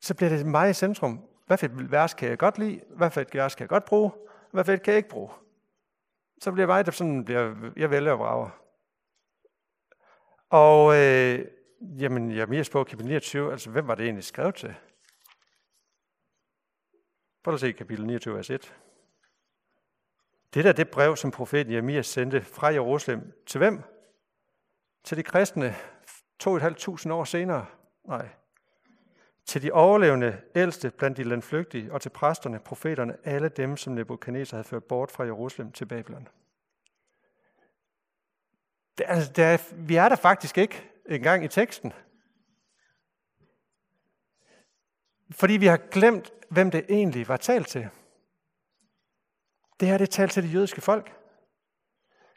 [0.00, 1.28] så bliver det mig i centrum.
[1.46, 2.80] Hvad for et vers kan jeg godt lide?
[2.90, 4.12] Hvad for et vers kan jeg godt bruge?
[4.50, 5.30] Hvad for et kan jeg ikke bruge?
[6.40, 8.50] Så bliver jeg sådan, bliver, jeg vælger og brager.
[10.50, 11.44] Og øh,
[11.80, 14.74] jamen, jeg mere på kapitel 29, altså hvem var det egentlig skrevet til?
[17.44, 18.74] Prøv at se kapitel 29, vers 1.
[20.54, 23.32] Det er det brev, som profeten Jeremias sendte fra Jerusalem.
[23.46, 23.82] Til hvem?
[25.04, 25.74] Til de kristne
[26.44, 27.66] 2.500 år senere?
[28.04, 28.28] Nej,
[29.48, 34.56] til de overlevende ældste blandt de landflygtige, og til præsterne, profeterne, alle dem, som Nebuchadnezzar
[34.56, 36.28] havde ført bort fra Jerusalem til Babylon.
[38.98, 41.92] Det, altså, det er, vi er der faktisk ikke engang i teksten.
[45.30, 47.88] Fordi vi har glemt, hvem det egentlig var talt til.
[49.80, 51.12] Det her det er talt til det jødiske folk.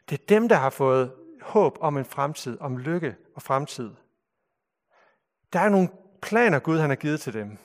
[0.08, 3.90] Det er dem, der har fået håb om en fremtid, om lykke og fremtid.
[5.52, 5.88] Der er nogle
[6.22, 7.58] planer, Gud han har givet til dem.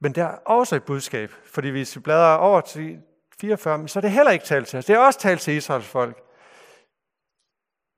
[0.00, 3.02] Men der er også et budskab, fordi hvis vi bladrer over til
[3.40, 4.84] 44, så er det heller ikke talt til os.
[4.84, 6.22] Det er også talt til Israels folk.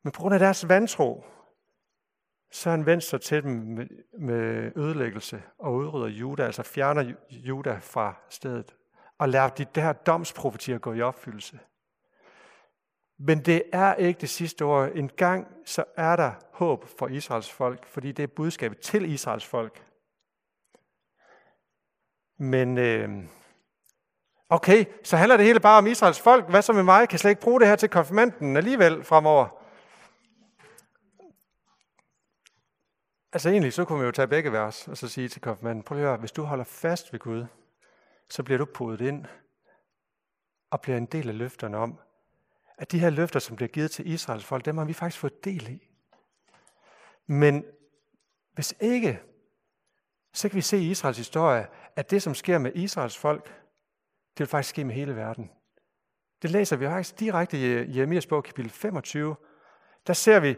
[0.05, 1.25] Men på grund af deres vantro,
[2.53, 3.87] så har han vendt sig til dem med,
[4.19, 8.75] med ødelæggelse og udrydder Juda, altså fjerner Juda fra stedet,
[9.19, 11.59] og lader de der domsprofetier gå i opfyldelse.
[13.19, 14.91] Men det er ikke det sidste ord.
[14.95, 19.47] En gang så er der håb for Israels folk, fordi det er budskabet til Israels
[19.47, 19.85] folk.
[22.39, 23.25] Men øh,
[24.49, 26.51] okay, så handler det hele bare om Israels folk.
[26.51, 27.01] Hvad så med mig?
[27.01, 29.59] Jeg kan slet ikke bruge det her til konfirmanden alligevel fremover.
[33.33, 35.99] Altså egentlig, så kunne vi jo tage begge vers og så sige til konfirmanden, prøv
[35.99, 37.47] at høre, hvis du holder fast ved Gud,
[38.31, 39.25] så bliver du podet ind
[40.71, 42.01] og bliver en del af løfterne om,
[42.79, 45.45] at de her løfter, som bliver givet til Israels folk, dem har vi faktisk fået
[45.45, 45.89] del i.
[47.27, 47.65] Men
[48.53, 49.21] hvis ikke,
[50.33, 54.39] så kan vi se i Israels historie, at det, som sker med Israels folk, det
[54.39, 55.51] vil faktisk ske med hele verden.
[56.43, 59.37] Det læser vi faktisk direkte i Jeremias bog, kapitel 25.
[60.07, 60.57] Der ser vi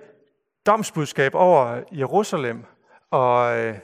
[0.66, 2.64] domsbudskab over Jerusalem,
[3.10, 3.78] og øh,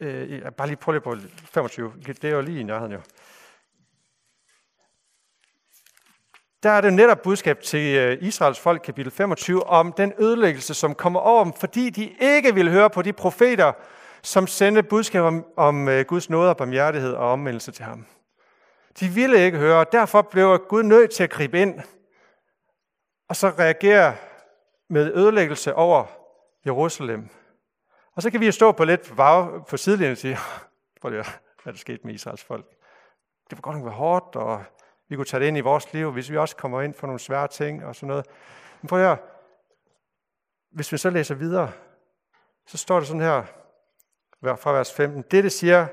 [0.00, 1.16] øh, bare lige prøv lige på
[1.52, 3.00] 25, det er jo lige i nærheden jo.
[6.62, 10.94] Der er det netop budskab til øh, Israels folk, kapitel 25, om den ødelæggelse, som
[10.94, 13.72] kommer over dem, fordi de ikke vil høre på de profeter,
[14.22, 18.06] som sendte budskab om, om øh, Guds nåde og barmhjertighed og omvendelse til ham.
[19.00, 21.80] De ville ikke høre, og derfor blev Gud nødt til at gribe ind,
[23.28, 24.16] og så reagere
[24.90, 26.04] med ødelæggelse over
[26.66, 27.28] Jerusalem.
[28.20, 30.38] Og så kan vi jo stå på lidt på, på sidelinjen og sige,
[31.00, 31.24] prøv lige,
[31.62, 32.66] hvad der skete med Israels folk.
[33.50, 34.64] Det var godt nok være hårdt, og
[35.08, 37.20] vi kunne tage det ind i vores liv, hvis vi også kommer ind for nogle
[37.20, 38.26] svære ting og sådan noget.
[38.80, 39.16] Men prøv at høre,
[40.72, 41.72] hvis vi så læser videre,
[42.66, 43.42] så står det sådan her,
[44.42, 45.24] fra vers 15.
[45.30, 45.86] Dette siger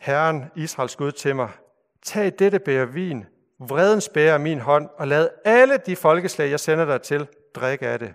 [0.00, 1.50] Herren, Israels Gud, til mig.
[2.02, 3.26] Tag dette bære vin,
[3.58, 7.98] vredens bære min hånd, og lad alle de folkeslag, jeg sender dig til, drikke af
[7.98, 8.14] det.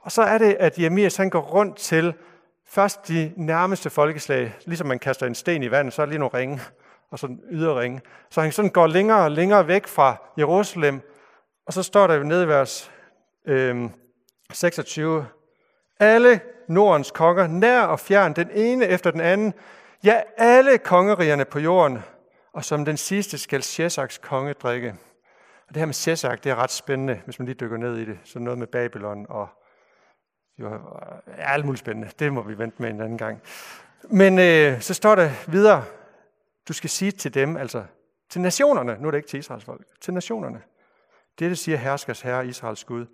[0.00, 2.14] Og så er det, at Jeremias han går rundt til
[2.68, 6.18] først de nærmeste folkeslag, ligesom man kaster en sten i vandet, så er der lige
[6.18, 6.60] nogle ringe,
[7.10, 8.00] og så yderringe.
[8.30, 11.00] Så han sådan går længere og længere væk fra Jerusalem,
[11.66, 12.90] og så står der jo nede i vers
[13.46, 13.90] øh,
[14.52, 15.26] 26,
[16.00, 19.54] alle Nordens konger, nær og fjern, den ene efter den anden,
[20.04, 21.98] ja, alle kongerigerne på jorden,
[22.52, 24.94] og som den sidste skal Shesaks konge drikke.
[25.68, 28.04] Og det her med Shesak, det er ret spændende, hvis man lige dykker ned i
[28.04, 28.18] det.
[28.24, 29.48] Så noget med Babylon og
[30.58, 30.74] jo, er
[31.26, 32.10] øh, alt muligt spændende.
[32.18, 33.42] Det må vi vente med en anden gang.
[34.02, 35.84] Men øh, så står der videre,
[36.68, 37.84] du skal sige til dem, altså
[38.28, 40.62] til nationerne, nu er det ikke til Israels folk, til nationerne.
[41.38, 43.06] Det siger herskers herre, Israels Gud.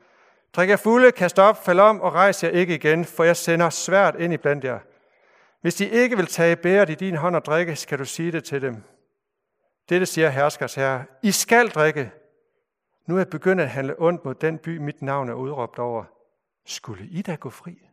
[0.53, 3.71] Drik jer fulde, kast op, fald om og rejs jer ikke igen, for jeg sender
[3.71, 4.79] svært ind i blandt jer.
[5.61, 8.45] Hvis de ikke vil tage bæret i din hånd og drikke, skal du sige det
[8.45, 8.83] til dem.
[9.89, 11.05] Dette siger herskers herre.
[11.23, 12.13] I skal drikke.
[13.07, 16.05] Nu er jeg begyndt at handle ondt mod den by, mit navn er udråbt over.
[16.71, 17.89] Skulle I da gå fri?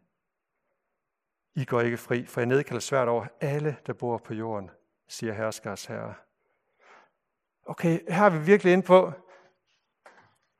[1.55, 4.71] I går ikke fri, for jeg nedkalder svært over alle, der bor på jorden,
[5.07, 6.13] siger herskers herre.
[7.65, 9.11] Okay, her er vi virkelig inde på,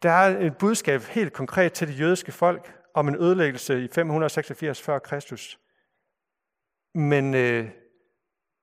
[0.01, 4.81] der er et budskab helt konkret til det jødiske folk om en ødelæggelse i 586
[4.81, 5.59] før Kristus.
[6.93, 7.71] Men øh,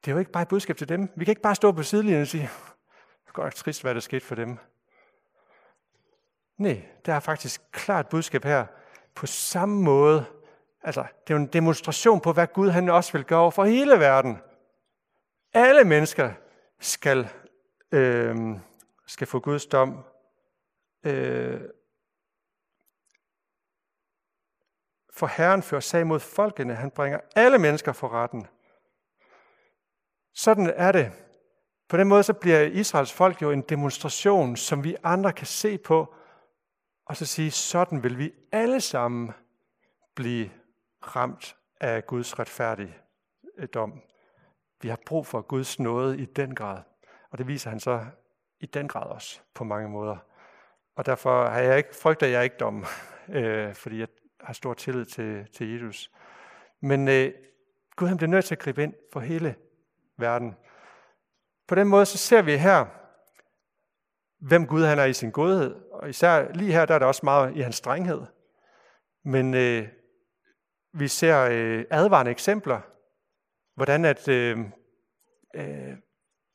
[0.05, 1.09] det er jo ikke bare et budskab til dem.
[1.17, 3.95] Vi kan ikke bare stå på sidelinjen og sige, det er godt nok trist, hvad
[3.95, 4.59] der skete for dem.
[6.57, 8.67] Nej, der er faktisk klart budskab her.
[9.15, 10.25] På samme måde,
[10.83, 13.99] altså det er jo en demonstration på, hvad Gud han også vil gøre for hele
[13.99, 14.39] verden.
[15.53, 16.33] Alle mennesker
[16.81, 17.29] skal,
[17.93, 18.37] øh,
[19.07, 20.05] skal få Guds dom
[21.05, 21.61] øh,
[25.15, 26.75] for Herren fører sag mod folkene.
[26.75, 28.47] Han bringer alle mennesker for retten.
[30.35, 31.13] Sådan er det.
[31.89, 35.79] På den måde så bliver Israels folk jo en demonstration, som vi andre kan se
[35.79, 36.15] på,
[37.07, 39.33] og så sige, sådan vil vi alle sammen
[40.15, 40.51] blive
[41.03, 42.97] ramt af Guds retfærdige
[43.59, 44.03] øh, dom.
[44.83, 46.83] Vi har brug for Guds nåde i den grad,
[47.31, 48.07] og det viser han så
[48.61, 50.17] i den grad også på mange måder.
[50.97, 52.85] Og derfor har jeg ikke, frygter jeg ikke dom,
[53.39, 54.09] øh, fordi jeg
[54.41, 56.11] har stor tillid til, til Jesus.
[56.81, 57.33] Men øh,
[57.97, 59.57] Gud han bliver nødt til at gribe ind for hele
[60.17, 60.57] verden.
[61.69, 62.87] På den måde så ser vi her,
[64.49, 65.75] hvem Gud han er i sin godhed.
[65.93, 68.23] Og især lige her, der er der også meget i hans strenghed.
[69.25, 69.89] Men øh,
[70.93, 72.81] vi ser øh, advarende eksempler,
[73.75, 74.59] hvordan at øh,
[75.55, 75.97] øh,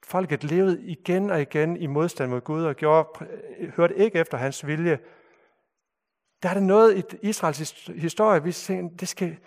[0.03, 3.25] folket levede igen og igen i modstand mod Gud og gjorde,
[3.59, 4.99] øh, hørte ikke efter hans vilje.
[6.43, 9.37] Der er det noget i Israels historie, vi tænker, det skal,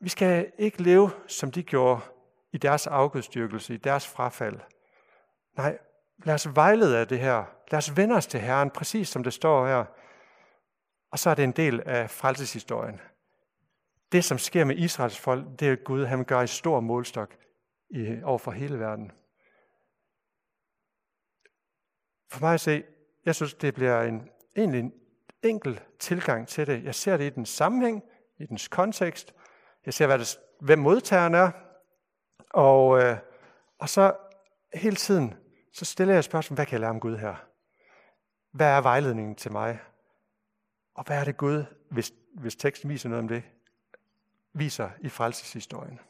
[0.00, 2.00] vi skal ikke leve, som de gjorde
[2.52, 4.60] i deres afgudstyrkelse, i deres frafald.
[5.56, 5.78] Nej,
[6.24, 7.44] lad os vejlede af det her.
[7.70, 9.84] Lad os vende os til Herren, præcis som det står her.
[11.10, 13.00] Og så er det en del af frelseshistorien.
[14.12, 17.36] Det, som sker med Israels folk, det er Gud, han gør i stor målstok
[17.90, 19.12] i, over for hele verden.
[22.30, 22.84] For mig at se,
[23.24, 24.92] jeg synes, det bliver en egentlig en
[25.42, 26.84] enkel tilgang til det.
[26.84, 28.02] Jeg ser det i den sammenhæng,
[28.38, 29.34] i dens kontekst.
[29.86, 31.50] Jeg ser, hvad det, hvem modtageren er.
[32.50, 33.16] Og, øh,
[33.78, 34.16] og så
[34.74, 35.34] hele tiden,
[35.72, 37.34] så stiller jeg spørgsmålet, hvad kan jeg lære om Gud her?
[38.50, 39.80] Hvad er vejledningen til mig?
[40.94, 43.42] Og hvad er det Gud, hvis, hvis teksten viser noget om det,
[44.52, 46.00] viser i frelseshistorien?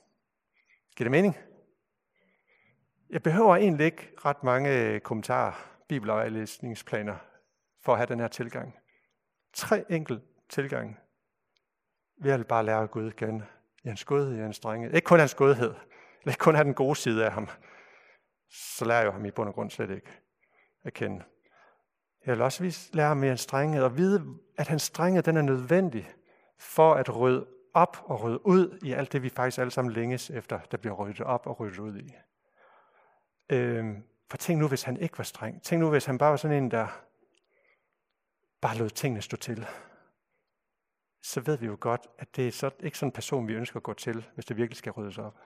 [0.96, 1.36] Giver det mening?
[3.10, 5.52] Jeg behøver egentlig ikke ret mange øh, kommentarer,
[5.88, 7.16] bibelaflæsningsplaner,
[7.80, 8.74] for at have den her tilgang.
[9.52, 10.98] Tre enkelt tilgang.
[12.16, 13.42] Vi vil bare lære Gud igen.
[13.84, 14.94] I hans godhed, i hans drenge.
[14.94, 15.74] Ikke kun hans godhed.
[16.26, 17.48] Ikke kun have den gode side af ham.
[18.52, 20.10] Så lærer jeg jo ham i bund og grund slet ikke
[20.84, 21.24] at kende.
[22.26, 24.24] Jeg vil også lære ham en hans strenghed og vide,
[24.58, 26.10] at hans strenghed den er nødvendig
[26.58, 30.30] for at rydde op og rydde ud i alt det, vi faktisk alle sammen længes
[30.30, 32.14] efter, der bliver ryddet op og ryddet ud i.
[33.50, 35.62] Øhm, for tænk nu, hvis han ikke var streng.
[35.62, 36.86] Tænk nu, hvis han bare var sådan en, der
[38.60, 39.66] bare lod tingene stå til.
[41.22, 43.76] Så ved vi jo godt, at det er så, ikke sådan en person, vi ønsker
[43.76, 45.38] at gå til, hvis det virkelig skal ryddes op.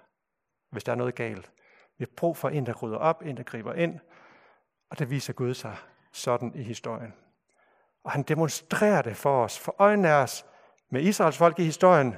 [0.71, 1.53] Hvis der er noget galt.
[1.98, 3.98] Vi har brug for en, der rydder op, en, der griber ind,
[4.90, 5.76] og det viser Gud sig
[6.12, 7.14] sådan i historien.
[8.04, 10.46] Og han demonstrerer det for os, for øjnene af os,
[10.90, 12.14] med Israels folk i historien,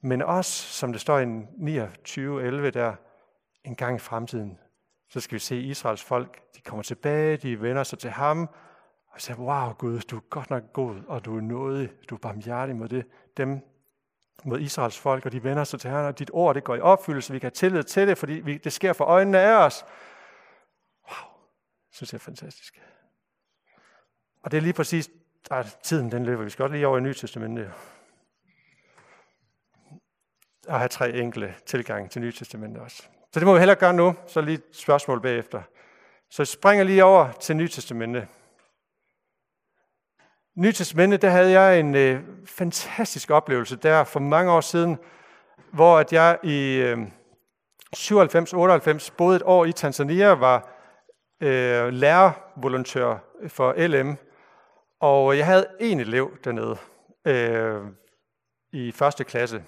[0.00, 2.94] men også, som det står i 29.11 der,
[3.64, 4.58] en gang i fremtiden,
[5.08, 8.48] så skal vi se Israels folk, de kommer tilbage, de vender sig til ham,
[9.10, 12.18] og siger, wow Gud, du er godt nok god, og du er nådig, du er
[12.18, 13.60] barmhjertig mod det, dem,
[14.44, 16.80] mod Israels folk, og de vender sig til Herren, og dit ord, det går i
[16.80, 19.84] opfyldelse, vi kan have tillid til det, fordi vi, det sker for øjnene af os.
[21.08, 21.30] Wow,
[21.92, 22.80] synes jeg er fantastisk.
[24.42, 25.10] Og det er lige præcis,
[25.48, 27.72] der tiden den løber, vi skal godt lige over i Nye Testamentet.
[30.68, 33.02] Og have tre enkle tilgange til Nye Testamentet også.
[33.32, 35.62] Så det må vi hellere gøre nu, så lige et spørgsmål bagefter.
[36.30, 38.28] Så jeg springer lige over til Nye Testamentet.
[40.54, 44.98] Nytestamentet, der havde jeg en øh, fantastisk oplevelse der for mange år siden,
[45.72, 46.98] hvor at jeg i øh,
[47.96, 50.68] 97-98 boede et år i Tanzania, var
[51.40, 54.16] øh, lærervolontør for LM,
[55.00, 56.76] og jeg havde en elev dernede
[57.24, 57.80] øh,
[58.72, 59.64] i første klasse.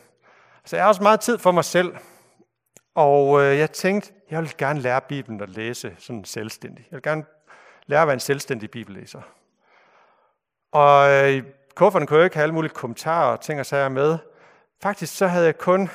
[0.64, 1.96] Så jeg har også meget tid for mig selv,
[2.94, 6.86] og øh, jeg tænkte, jeg vil gerne lære Bibelen at læse sådan selvstændig.
[6.90, 7.24] Jeg vil gerne
[7.86, 9.20] lære at være en selvstændig bibellæser.
[10.74, 11.42] Og øh, i
[11.74, 14.18] kunne jeg ikke have alle mulige kommentarer og ting og sager med.
[14.82, 15.90] Faktisk så havde jeg kun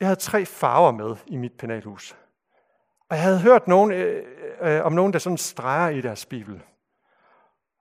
[0.00, 2.16] jeg havde tre farver med i mit penalhus.
[3.08, 4.26] Og jeg havde hørt nogen, øh,
[4.60, 6.54] øh, om nogen, der sådan streger i deres bibel.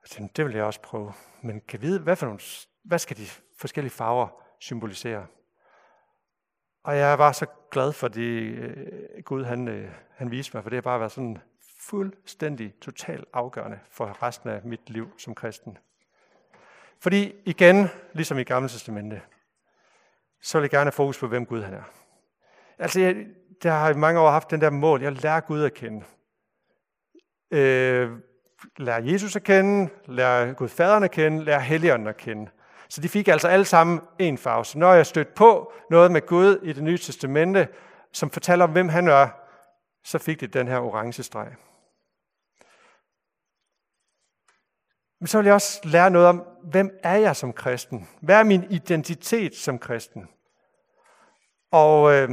[0.04, 1.14] Jeg tænkte, det vil jeg også prøve.
[1.42, 2.40] Men kan vide, hvad, for nogle,
[2.84, 3.26] hvad skal de
[3.60, 4.28] forskellige farver
[4.60, 5.26] symbolisere?
[6.84, 10.70] Og jeg var så glad for det, øh, Gud han, øh, han viste mig, for
[10.70, 11.38] det har bare været sådan
[11.90, 15.78] fuldstændig, totalt afgørende for resten af mit liv som kristen.
[17.00, 19.22] Fordi igen, ligesom i Gamle Testamente,
[20.42, 21.84] så vil jeg gerne have fokus på, hvem Gud han er.
[22.80, 23.26] Altså, jeg,
[23.64, 26.06] der har i mange år haft den der mål, jeg lærer Gud at kende.
[27.52, 28.12] Øh,
[28.78, 32.52] lærer Jesus at kende, lærer Gud faderen at kende, lærer Helligånden at kende.
[32.90, 34.66] Så de fik altså alle sammen en farve.
[34.66, 37.68] Så når jeg stødt på noget med Gud i det nye testamente,
[38.12, 39.28] som fortæller om, hvem han er,
[40.04, 41.56] så fik de den her orange streg.
[45.20, 48.08] Men så vil jeg også lære noget om, hvem er jeg som kristen?
[48.22, 50.30] Hvad er min identitet som kristen?
[51.72, 52.30] Og øh,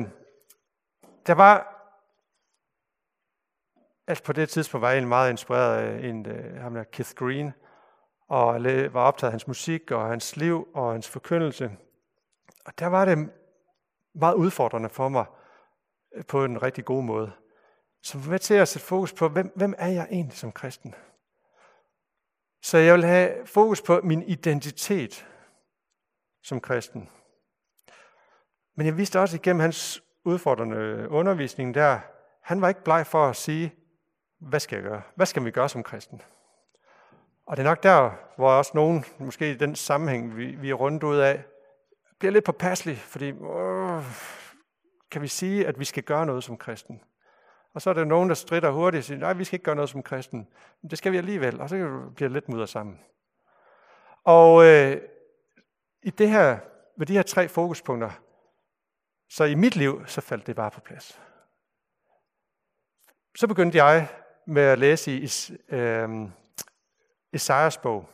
[1.26, 1.72] der var,
[4.06, 7.52] altså på det tidspunkt var jeg meget inspireret af en, øh, ham der Keith Green,
[8.28, 11.70] og var optaget af hans musik og hans liv og hans forkyndelse.
[12.64, 13.30] Og der var det
[14.14, 15.24] meget udfordrende for mig
[16.14, 17.32] øh, på en rigtig god måde.
[18.02, 20.94] Så var med til at sætte fokus på, hvem, hvem er jeg egentlig som kristen?
[22.66, 25.26] Så jeg vil have fokus på min identitet
[26.42, 27.08] som kristen.
[28.76, 31.98] Men jeg vidste også igennem hans udfordrende undervisning der,
[32.42, 33.74] han var ikke bleg for at sige,
[34.38, 35.02] hvad skal jeg gøre?
[35.14, 36.22] Hvad skal vi gøre som kristen?
[37.46, 40.74] Og det er nok der, hvor også nogen, måske i den sammenhæng, vi, vi er
[40.74, 41.44] rundt ud af,
[42.18, 44.02] bliver lidt påpasselig, fordi øh,
[45.10, 47.00] kan vi sige, at vi skal gøre noget som kristen?
[47.76, 49.74] Og så er der nogen, der strider hurtigt og siger, nej, vi skal ikke gøre
[49.74, 50.48] noget som kristen.
[50.82, 51.76] Men det skal vi alligevel, og så
[52.14, 53.00] bliver det lidt mudder sammen.
[54.24, 55.00] Og øh,
[56.02, 56.58] i det her,
[56.96, 58.10] med de her tre fokuspunkter,
[59.30, 61.20] så i mit liv, så faldt det bare på plads.
[63.38, 64.08] Så begyndte jeg
[64.46, 65.28] med at læse i
[65.68, 66.08] øh,
[67.32, 68.08] Esajas bog.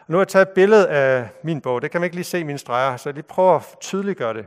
[0.00, 1.82] Og nu har jeg taget et billede af min bog.
[1.82, 4.46] Det kan man ikke lige se mine streger, så jeg lige prøver at tydeliggøre det.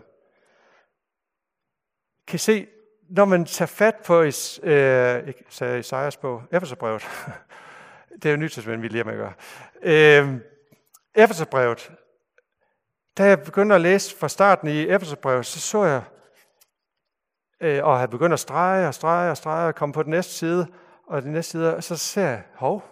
[2.28, 2.68] Kan I se,
[3.12, 7.02] når man tager fat på is, øh, sagde Esajas bog, Efeserbrevet,
[8.24, 9.34] det er jo nyt, vi lige med at gøre.
[9.82, 10.40] Øh,
[11.16, 11.92] Efeserbrevet,
[13.18, 16.04] da jeg begyndte at læse fra starten i Efeserbrevet, så så jeg,
[17.62, 20.34] øh, og havde begyndt at strege og strege og strege og komme på den næste
[20.34, 20.68] side,
[21.08, 22.84] og den næste side, og så ser jeg, hov,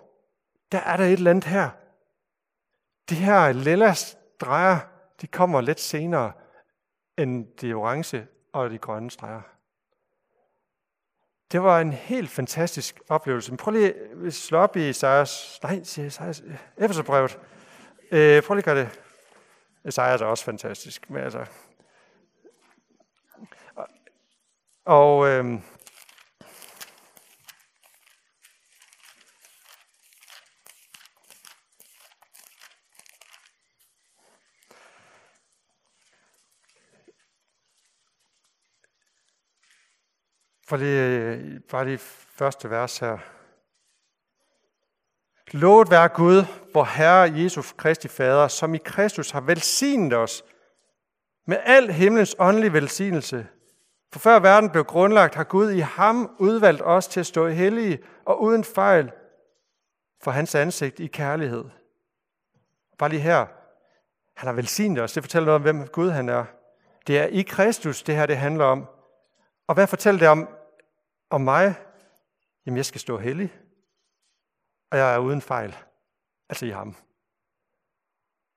[0.71, 1.69] der er der et eller andet her.
[3.09, 4.77] De her lilla streger,
[5.21, 6.31] de kommer lidt senere
[7.17, 9.58] end de orange og de grønne streger.
[11.51, 13.51] Det var en helt fantastisk oplevelse.
[13.51, 13.93] Men prøv lige
[14.25, 16.43] at slå op i Isaias, nej, Isaias,
[16.77, 17.39] Efeserbrevet.
[18.11, 19.01] Øh, prøv lige at gøre det.
[19.85, 21.09] Isaias er også fantastisk.
[21.09, 21.45] Men altså,
[24.85, 25.59] og øh,
[40.69, 43.17] For det, bare det første vers her.
[45.57, 46.43] Lovet være Gud,
[46.73, 50.43] vor Herre Jesus Kristi Fader, som i Kristus har velsignet os
[51.47, 53.47] med al himlens åndelige velsignelse.
[54.11, 57.99] For før verden blev grundlagt, har Gud i ham udvalgt os til at stå hellige
[58.25, 59.11] og uden fejl
[60.23, 61.65] for hans ansigt i kærlighed.
[62.97, 63.45] Bare lige her.
[64.35, 65.13] Han har velsignet os.
[65.13, 66.45] Det fortæller noget om, hvem Gud han er.
[67.07, 68.87] Det er i Kristus, det her det handler om.
[69.67, 70.47] Og hvad fortæller det om
[71.29, 71.75] om mig?
[72.65, 73.59] Jamen, jeg skal stå hellig.
[74.91, 75.77] Og jeg er uden fejl.
[76.49, 76.95] Altså i ham.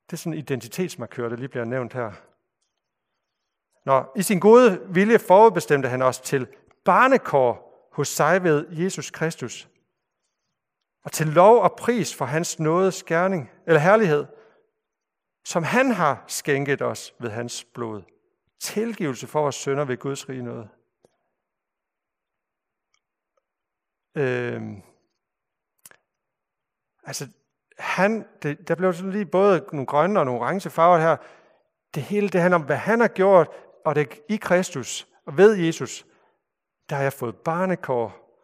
[0.06, 2.12] Det er sådan en identitetsmarkør, der lige bliver nævnt her.
[3.84, 6.46] Nå, i sin gode vilje forudbestemte han os til
[6.84, 9.68] barnekår hos sig ved Jesus Kristus.
[11.04, 14.26] Og til lov og pris for hans nåde skærning, eller herlighed,
[15.44, 18.02] som han har skænket os ved hans blod.
[18.60, 20.68] Tilgivelse for vores sønder ved Guds rige noget.
[24.14, 24.62] Øh,
[27.04, 27.28] altså,
[27.78, 31.16] han, det, der blev sådan lige både nogle grønne og nogle orange farver her.
[31.94, 33.48] Det hele det handler om, hvad han har gjort,
[33.84, 36.06] og det i Kristus og ved Jesus,
[36.90, 38.38] der har jeg fået barnekår.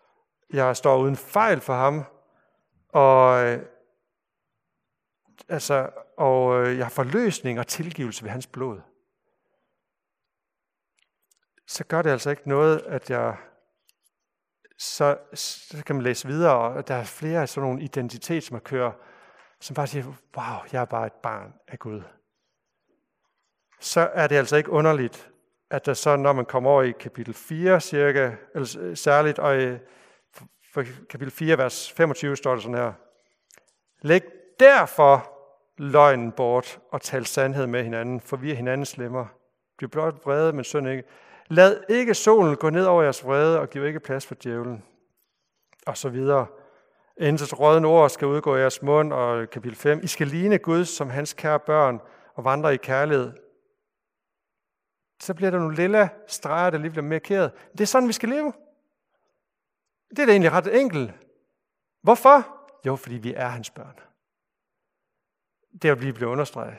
[0.53, 2.05] Jeg står uden fejl for ham,
[2.89, 3.63] og, øh,
[5.49, 8.81] altså, og øh, jeg har forløsning og tilgivelse ved hans blod.
[11.67, 13.37] Så gør det altså ikke noget, at jeg
[14.79, 18.93] så, så kan man læse videre, og der er flere af sådan nogle identitetsmarkører,
[19.61, 20.05] som bare siger,
[20.37, 22.03] wow, jeg er bare et barn af Gud.
[23.81, 25.31] Så er det altså ikke underligt,
[25.71, 29.79] at der så, når man kommer over i kapitel 4 cirka, eller særligt, og i
[30.75, 32.93] for kapitel 4, vers 25 står der sådan her,
[34.03, 34.23] Læg
[34.61, 35.33] derfor
[35.79, 39.27] løgnen bort og tal sandhed med hinanden, for vi er hinandens lemmer.
[39.79, 41.03] Bliv blot vrede, men synd ikke.
[41.51, 44.85] Lad ikke solen gå ned over jeres vrede, og giv ikke plads for djævlen.
[45.87, 46.47] Og så videre.
[47.21, 50.01] Intet rådende ord skal udgå af jeres mund, og kapitel 5.
[50.03, 52.01] I skal ligne Gud som hans kære børn,
[52.35, 53.33] og vandre i kærlighed.
[55.21, 57.53] Så bliver der nogle lille streger, der lige bliver markeret.
[57.73, 58.53] Det er sådan, vi skal leve.
[60.11, 61.13] Det er da egentlig ret enkelt.
[62.03, 62.59] Hvorfor?
[62.87, 63.99] Jo, fordi vi er hans børn.
[65.73, 66.77] Det er jo lige blevet understreget.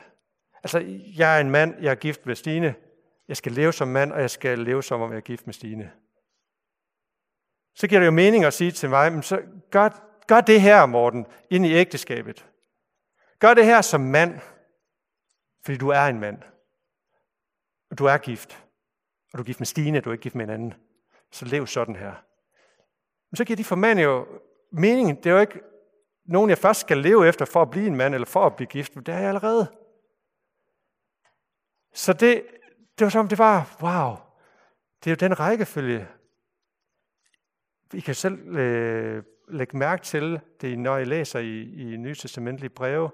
[0.54, 0.78] Altså,
[1.16, 2.74] jeg er en mand, jeg er gift med Stine.
[3.30, 5.54] Jeg skal leve som mand, og jeg skal leve som om jeg er gift med
[5.54, 5.92] Stine.
[7.74, 9.88] Så giver det jo mening at sige til mig, men så gør,
[10.26, 12.46] gør det her, Morten, ind i ægteskabet.
[13.38, 14.40] Gør det her som mand,
[15.64, 16.42] fordi du er en mand.
[17.90, 18.66] Og du er gift.
[19.32, 20.74] Og du er gift med Stine, du er ikke gift med en anden.
[21.30, 22.14] Så lev sådan her.
[23.30, 24.26] Men så giver de formand jo
[24.72, 25.16] mening.
[25.24, 25.60] Det er jo ikke
[26.24, 28.68] nogen, jeg først skal leve efter for at blive en mand, eller for at blive
[28.68, 28.94] gift.
[28.94, 29.76] Det er jeg allerede.
[31.94, 32.44] Så det,
[33.00, 34.16] det var som, det var, wow,
[35.04, 36.08] det er jo den rækkefølge.
[37.94, 42.70] I kan selv øh, lægge mærke til det, når I læser i, i Nye Testamentlige
[42.70, 43.10] breve,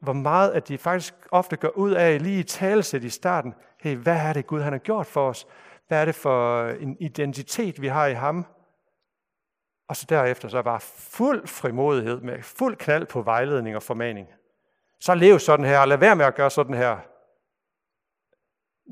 [0.00, 3.54] hvor meget at de faktisk ofte går ud af lige i talesæt i starten.
[3.80, 5.46] Hey, hvad er det Gud han har gjort for os?
[5.88, 8.46] Hvad er det for en identitet, vi har i ham?
[9.88, 14.28] Og så derefter så er bare fuld frimodighed med fuld knald på vejledning og formaning.
[15.00, 16.98] Så lev sådan her, og lad være med at gøre sådan her.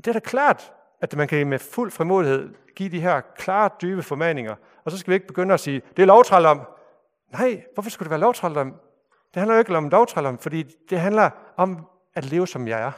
[0.04, 4.02] Det er da klart, at man kan med fuld frimodighed give de her klare, dybe
[4.02, 6.60] formaninger, og så skal vi ikke begynde at sige, det er lovtrældom.
[7.32, 8.70] Nej, hvorfor skulle det være lovtrældom?
[9.34, 12.92] Det handler jo ikke om lovtrældom, fordi det handler om at leve, som jeg er.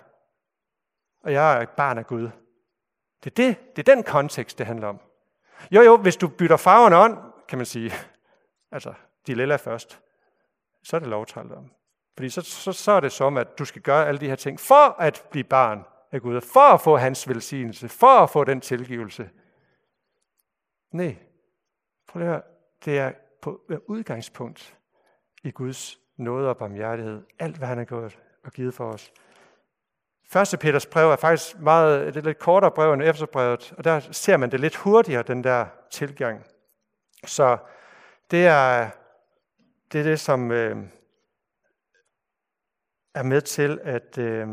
[1.24, 2.30] Og jeg er et barn af Gud.
[3.24, 5.00] Det er, det, det er den kontekst, det handler om.
[5.70, 7.92] Jo, jo, hvis du bytter farverne on, kan man sige,
[8.72, 8.94] altså
[9.26, 10.00] de lilla først,
[10.82, 11.70] så er det lovtrældom.
[12.16, 14.60] Fordi så, så, så er det som, at du skal gøre alle de her ting
[14.60, 18.60] for at blive barn af Gud, for at få hans velsignelse, for at få den
[18.60, 19.30] tilgivelse.
[20.92, 21.16] Nej,
[22.08, 22.42] prøv at høre,
[22.84, 24.78] det er på udgangspunkt
[25.42, 27.22] i Guds nåde og barmhjertighed.
[27.38, 29.12] Alt, hvad han har gjort og givet for os.
[30.28, 34.00] Første Peters brev er faktisk meget, det er lidt kortere brev end Efterbrevet, og der
[34.00, 36.46] ser man det lidt hurtigere, den der tilgang.
[37.26, 37.58] Så
[38.30, 38.90] det er
[39.92, 40.76] det, er det som øh,
[43.14, 44.18] er med til at...
[44.18, 44.48] Øh,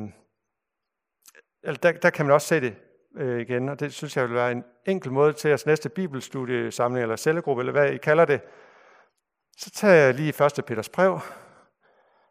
[1.67, 2.75] eller der, der kan man også se det
[3.17, 7.01] øh, igen, og det synes jeg vil være en enkel måde til jeres næste bibelstudiesamling
[7.01, 8.41] eller cellegruppe, eller hvad I kalder det.
[9.57, 10.65] Så tager jeg lige 1.
[10.65, 11.19] Peters brev,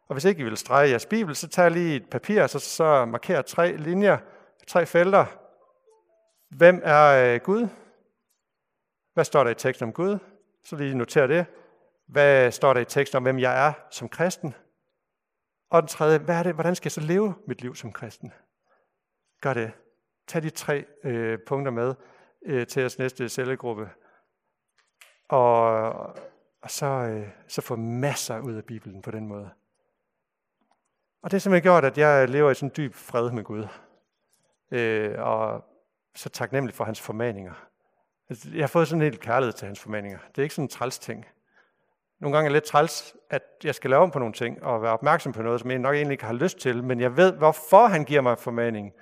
[0.09, 2.51] og hvis ikke I vil strege jeres bibel, så tager jeg lige et papir, og
[2.51, 4.19] så, så markerer tre linjer,
[4.67, 5.27] tre felter.
[6.51, 7.69] Hvem er øh, Gud?
[9.15, 10.19] Hvad står der i teksten om Gud?
[10.65, 11.47] Så lige noter det.
[12.07, 14.55] Hvad står der i teksten om, hvem jeg er som kristen?
[15.71, 18.33] Og den tredje, hvad er det, hvordan skal jeg så leve mit liv som kristen?
[19.41, 19.73] Gør det.
[20.27, 21.95] Tag de tre øh, punkter med
[22.47, 23.91] øh, til jeres næste cellegruppe.
[25.29, 25.93] Og,
[26.63, 29.51] og så, øh, så få masser ud af Bibelen på den måde.
[31.23, 33.67] Og det har simpelthen gjort, at jeg lever i sådan en dyb fred med Gud.
[34.71, 35.65] Øh, og
[36.15, 37.69] så taknemmelig for hans formaninger.
[38.29, 40.19] Altså, jeg har fået sådan en helt kærlighed til hans formaninger.
[40.29, 41.27] Det er ikke sådan en træls ting.
[42.21, 44.83] Nogle gange er det lidt træls, at jeg skal lave om på nogle ting, og
[44.83, 47.33] være opmærksom på noget, som jeg nok egentlig ikke har lyst til, men jeg ved,
[47.33, 48.93] hvorfor han giver mig formaning.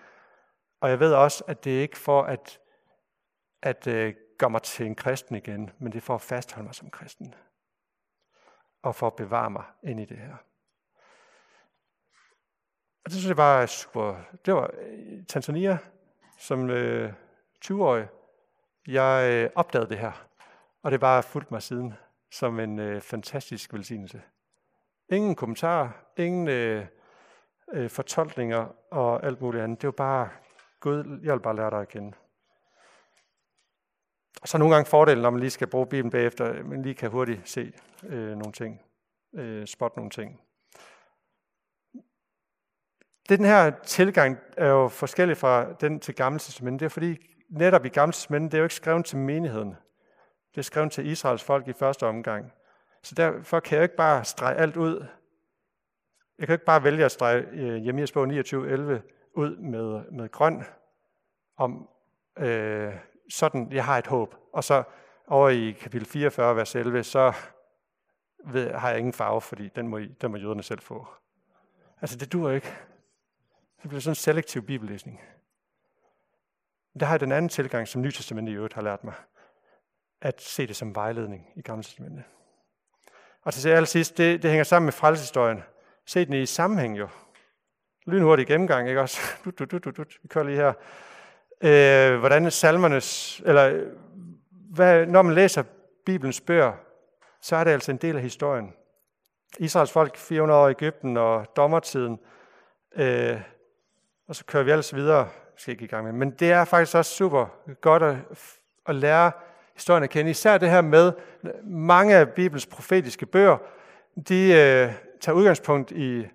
[0.85, 2.61] Og jeg ved også, at det er ikke for at,
[3.63, 6.75] at øh, gøre mig til en kristen igen, men det er for at fastholde mig
[6.75, 7.35] som kristen.
[8.83, 10.37] Og for at bevare mig ind i det her.
[13.05, 14.17] Og det synes jeg var super.
[14.47, 15.79] Det var øh, Tanzania,
[16.39, 17.13] som øh,
[17.65, 18.09] 20-årig,
[18.87, 20.27] jeg øh, opdagede det her.
[20.83, 21.95] Og det bare fulgt mig siden
[22.31, 24.23] som en øh, fantastisk velsignelse.
[25.09, 26.87] Ingen kommentarer, ingen øh,
[27.73, 29.83] øh, fortolkninger og alt muligt andet.
[29.83, 30.31] Det var bare,
[30.85, 32.13] Gud, jeg vil bare lære dig at kende.
[34.43, 37.11] Og så nogle gange fordelen, når man lige skal bruge Bibelen bagefter, man lige kan
[37.11, 37.73] hurtigt se
[38.03, 38.81] øh, nogle ting,
[39.35, 40.41] øh, spotte nogle ting.
[43.29, 46.81] Det, Den her tilgang er jo forskellig fra den til Gamle Testamentet.
[46.81, 47.17] Det er fordi,
[47.49, 49.75] netop i Gamle Testamentet, det er jo ikke skrevet til menigheden.
[50.51, 52.53] Det er skrevet til Israels folk i første omgang.
[53.03, 55.07] Så derfor kan jeg ikke bare strege alt ud.
[56.39, 60.65] Jeg kan ikke bare vælge at strege øh, Jeremias bog 29.11 ud med, med grøn,
[61.57, 61.89] om
[62.39, 62.95] øh,
[63.31, 64.35] sådan, jeg har et håb.
[64.53, 64.83] Og så
[65.27, 67.33] over i kapitel 44, vers 11, så
[68.45, 71.07] ved, har jeg ingen farve, fordi den må, den må jøderne selv få.
[72.01, 72.75] Altså, det dur ikke.
[73.83, 75.21] Det bliver sådan en selektiv bibellæsning.
[77.01, 79.15] Der har jeg den anden tilgang, som Nytestamentet i øvrigt har lært mig.
[80.21, 82.25] At se det som vejledning i Gamle Testamentet.
[83.43, 85.63] Og til allersidst, det, det hænger sammen med frelseshistorien.
[86.07, 87.09] Se den i sammenhæng jo.
[88.07, 89.21] Lynhurtig gennemgang, ikke også?
[89.45, 90.19] Dut, dut, dut, dut.
[90.23, 90.73] Vi kører lige her.
[91.61, 93.85] Øh, hvordan salmernes, eller
[94.71, 95.63] hvad, når man læser
[96.07, 96.73] Bibelens bøger,
[97.41, 98.73] så er det altså en del af historien.
[99.59, 102.19] Israels folk 400 år i Ægypten og dommertiden,
[102.97, 103.41] øh,
[104.29, 105.19] og så kører vi ellers videre.
[105.19, 106.13] Jeg skal ikke i gang med.
[106.13, 107.47] Men det er faktisk også super
[107.81, 108.17] godt at,
[108.87, 109.33] at lære
[109.75, 110.31] historien at kende.
[110.31, 111.13] Især det her med
[111.65, 113.57] mange af Bibelens profetiske bøger,
[114.29, 116.27] de øh, tager udgangspunkt i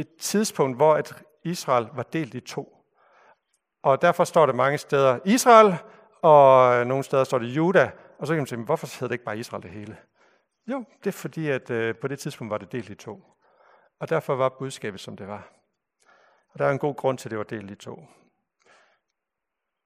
[0.00, 2.76] et tidspunkt, hvor at Israel var delt i to.
[3.82, 5.74] Og derfor står det mange steder Israel,
[6.22, 7.90] og nogle steder står det Juda.
[8.18, 9.96] Og så kan man sige, hvorfor hedder det ikke bare Israel det hele?
[10.66, 13.22] Jo, det er fordi, at øh, på det tidspunkt var det delt i to.
[14.00, 15.52] Og derfor var budskabet, som det var.
[16.52, 18.00] Og der er en god grund til, at det var delt i to.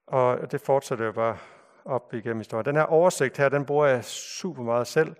[0.07, 1.37] Og det fortsætter jo bare
[1.85, 2.65] op igennem historien.
[2.65, 5.15] Den her oversigt her, den bruger jeg super meget selv,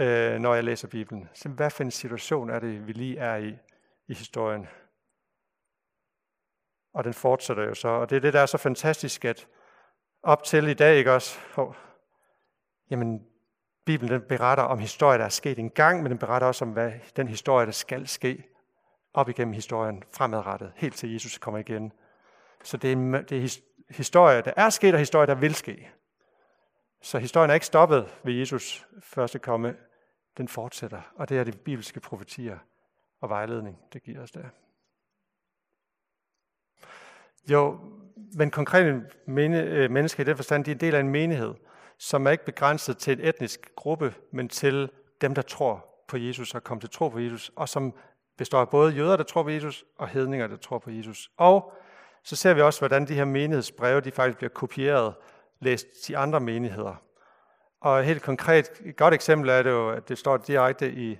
[0.00, 1.28] øh, når jeg læser Bibelen.
[1.34, 3.58] Så hvad for en situation er det, vi lige er i
[4.08, 4.68] i historien?
[6.94, 7.88] Og den fortsætter jo så.
[7.88, 9.48] Og det er det, der er så fantastisk, at
[10.22, 11.38] op til i dag, ikke også?
[11.56, 11.74] Oh,
[12.90, 13.26] jamen,
[13.86, 16.92] Bibelen den beretter om historier, der er sket engang, men den beretter også om, hvad
[17.16, 18.44] den historie, der skal ske
[19.14, 21.92] op igennem historien fremadrettet, helt til Jesus kommer igen.
[22.64, 25.90] Så det er, det er historie, der er sket, og historie, der vil ske.
[27.02, 29.76] Så historien er ikke stoppet ved Jesus første komme.
[30.36, 32.58] Den fortsætter, og det er de bibelske profetier
[33.20, 34.48] og vejledning, det giver os der.
[37.50, 37.78] Jo,
[38.32, 41.54] men konkrete mene, øh, mennesker i den forstand, de er en del af en menighed,
[41.98, 44.90] som er ikke begrænset til en etnisk gruppe, men til
[45.20, 47.94] dem, der tror på Jesus og kommer til tro på Jesus, og som
[48.36, 51.30] består af både jøder, der tror på Jesus, og hedninger, der tror på Jesus.
[51.36, 51.72] Og
[52.22, 55.14] så ser vi også, hvordan de her menighedsbreve, de faktisk bliver kopieret,
[55.60, 56.94] læst til andre menigheder.
[57.80, 61.18] Og helt konkret, et godt eksempel er det jo, at det står direkte i,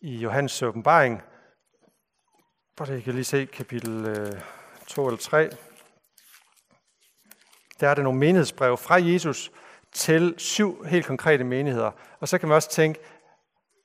[0.00, 1.22] i Johannes åbenbaring,
[2.76, 4.40] hvor det kan lige se kapitel øh,
[4.86, 5.50] 2 eller 3.
[7.80, 9.52] Der er der nogle menighedsbrev fra Jesus
[9.92, 11.90] til syv helt konkrete menigheder.
[12.20, 13.00] Og så kan man også tænke,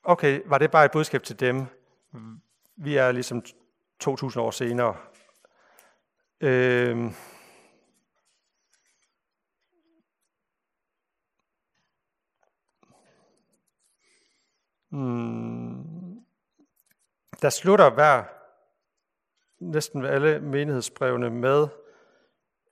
[0.04, 1.66] okay, var det bare et budskab til dem?
[2.78, 3.44] Vi er ligesom
[4.00, 4.96] 2000 år senere.
[6.42, 7.14] Øhm.
[14.90, 15.23] Hmm.
[17.44, 18.24] Der slutter hver,
[19.60, 21.68] næsten alle menighedsbrevene med,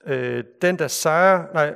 [0.03, 1.76] øh, den der sejrer, nej,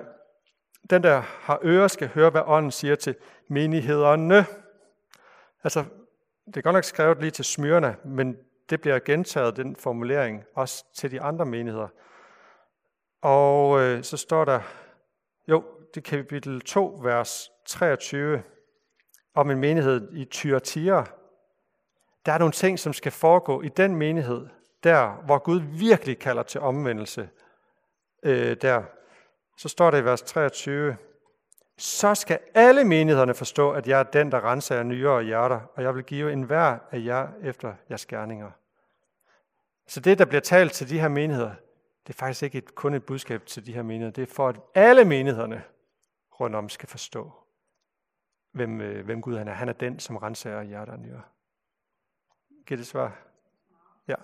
[0.90, 3.16] den der har ører skal høre, hvad ånden siger til
[3.48, 4.46] menighederne.
[5.64, 5.84] Altså,
[6.46, 8.38] det er godt nok skrevet lige til smyrene, men
[8.70, 11.88] det bliver gentaget, den formulering, også til de andre menigheder.
[13.22, 14.62] Og øh, så står der,
[15.48, 18.44] jo, det er kapitel 2, vers 23,
[19.34, 21.06] om en menighed i Thyatira.
[22.26, 24.48] Der er nogle ting, som skal foregå i den menighed,
[24.84, 27.30] der hvor Gud virkelig kalder til omvendelse.
[28.24, 28.84] Øh, der.
[29.58, 30.98] Så står det i vers 23,
[31.78, 35.60] så skal alle menighederne forstå, at jeg er den, der renser jer nyere og hjerter,
[35.76, 38.52] og jeg vil give en hver af jer efter jeres gerninger.
[39.88, 41.56] Så det, der bliver talt til de her menigheder,
[42.08, 44.12] det er faktisk ikke et, kun et budskab til de her menigheder.
[44.12, 45.64] Det er for, at alle menighederne
[46.40, 47.32] rundt om skal forstå,
[48.52, 49.54] hvem, øh, hvem Gud han er.
[49.54, 51.22] Han er den, som renser hjerter og nyere.
[52.66, 53.18] Giver det svar?
[54.08, 54.16] Ja.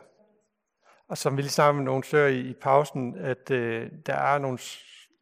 [1.07, 4.37] Og som vi lige snakkede med nogle søger i, i pausen, at øh, der er
[4.37, 4.59] nogle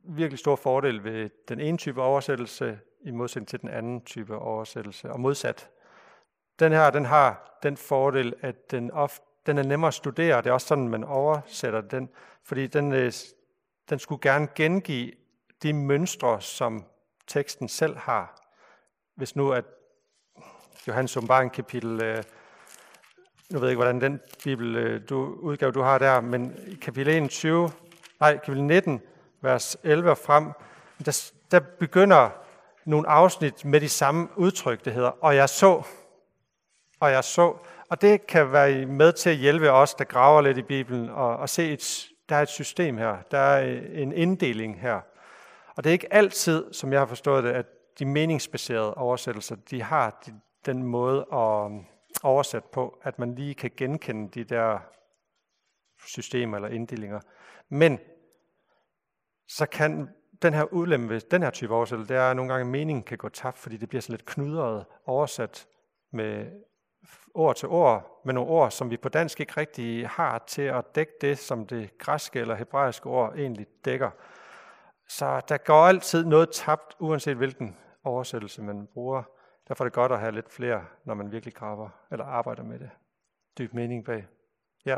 [0.04, 5.12] virkelig store fordele ved den ene type oversættelse i modsætning til den anden type oversættelse,
[5.12, 5.70] og modsat.
[6.60, 10.42] Den her, den har den fordel, at den, ofte, den er nemmere at studere.
[10.42, 12.10] Det er også sådan, man oversætter den,
[12.44, 13.12] fordi den, øh,
[13.90, 15.12] den skulle gerne gengive
[15.64, 16.86] de mønstre, som
[17.28, 18.40] teksten selv har
[19.20, 19.66] hvis nu at
[20.88, 22.24] Johannes åbenbaring kapitel, øh,
[23.52, 26.76] nu ved jeg ikke, hvordan den bibel øh, du, udgave du har der, men i
[26.76, 27.72] kapitel 21,
[28.20, 29.02] nej, kapitel 19,
[29.42, 30.52] vers 11 og frem,
[31.06, 32.30] der, der begynder
[32.86, 35.84] nogle afsnit med de samme udtryk, det hedder, og jeg så,
[37.00, 37.54] og jeg så.
[37.90, 41.38] Og det kan være med til at hjælpe os, der graver lidt i Bibelen, og,
[41.38, 45.00] og se, et, der er et system her, der er øh, en inddeling her.
[45.76, 47.66] Og det er ikke altid, som jeg har forstået det, at
[48.00, 50.34] de meningsbaserede oversættelser, de har de,
[50.66, 51.72] den måde at
[52.24, 54.80] oversat på, at man lige kan genkende de der
[56.06, 57.20] systemer eller inddelinger.
[57.70, 58.00] Men
[59.48, 60.10] så kan
[60.42, 63.18] den her ulempe ved den her type oversættelse, det er, at nogle gange meningen kan
[63.18, 65.68] gå tabt, fordi det bliver sådan lidt knudret oversat
[66.12, 66.46] med
[67.34, 70.96] ord til ord, med nogle ord, som vi på dansk ikke rigtig har til at
[70.96, 74.10] dække det, som det græske eller hebraiske ord egentlig dækker.
[75.08, 79.24] Så der går altid noget tabt, uanset hvilken oversættelse, man bruger.
[79.70, 82.80] Derfor er det godt at have lidt flere, når man virkelig graver eller arbejder med
[82.80, 82.90] det.
[83.58, 84.28] Dyb mening bag.
[84.86, 84.96] Ja,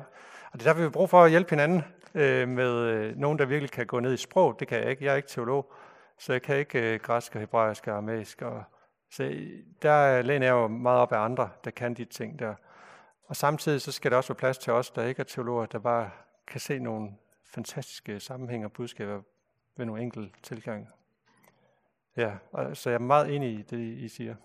[0.51, 1.84] og det er derfor, vi bruger for at hjælpe hinanden
[2.15, 4.59] øh, med øh, nogen, der virkelig kan gå ned i sprog.
[4.59, 5.05] Det kan jeg ikke.
[5.05, 5.74] Jeg er ikke teolog,
[6.17, 8.41] så jeg kan ikke øh, græsk og hebraisk og aramæisk.
[8.41, 8.63] Og,
[9.11, 12.55] så øh, der læner jeg jo meget op af andre, der kan de ting der.
[13.28, 15.80] Og samtidig så skal der også være plads til os, der ikke er teologer, der
[15.80, 16.09] bare
[16.47, 17.11] kan se nogle
[17.45, 19.22] fantastiske sammenhænge og budskaber
[19.78, 20.89] ved nogle enkelte tilgang.
[22.17, 22.32] Ja,
[22.74, 24.36] så jeg er meget enig i det, I siger.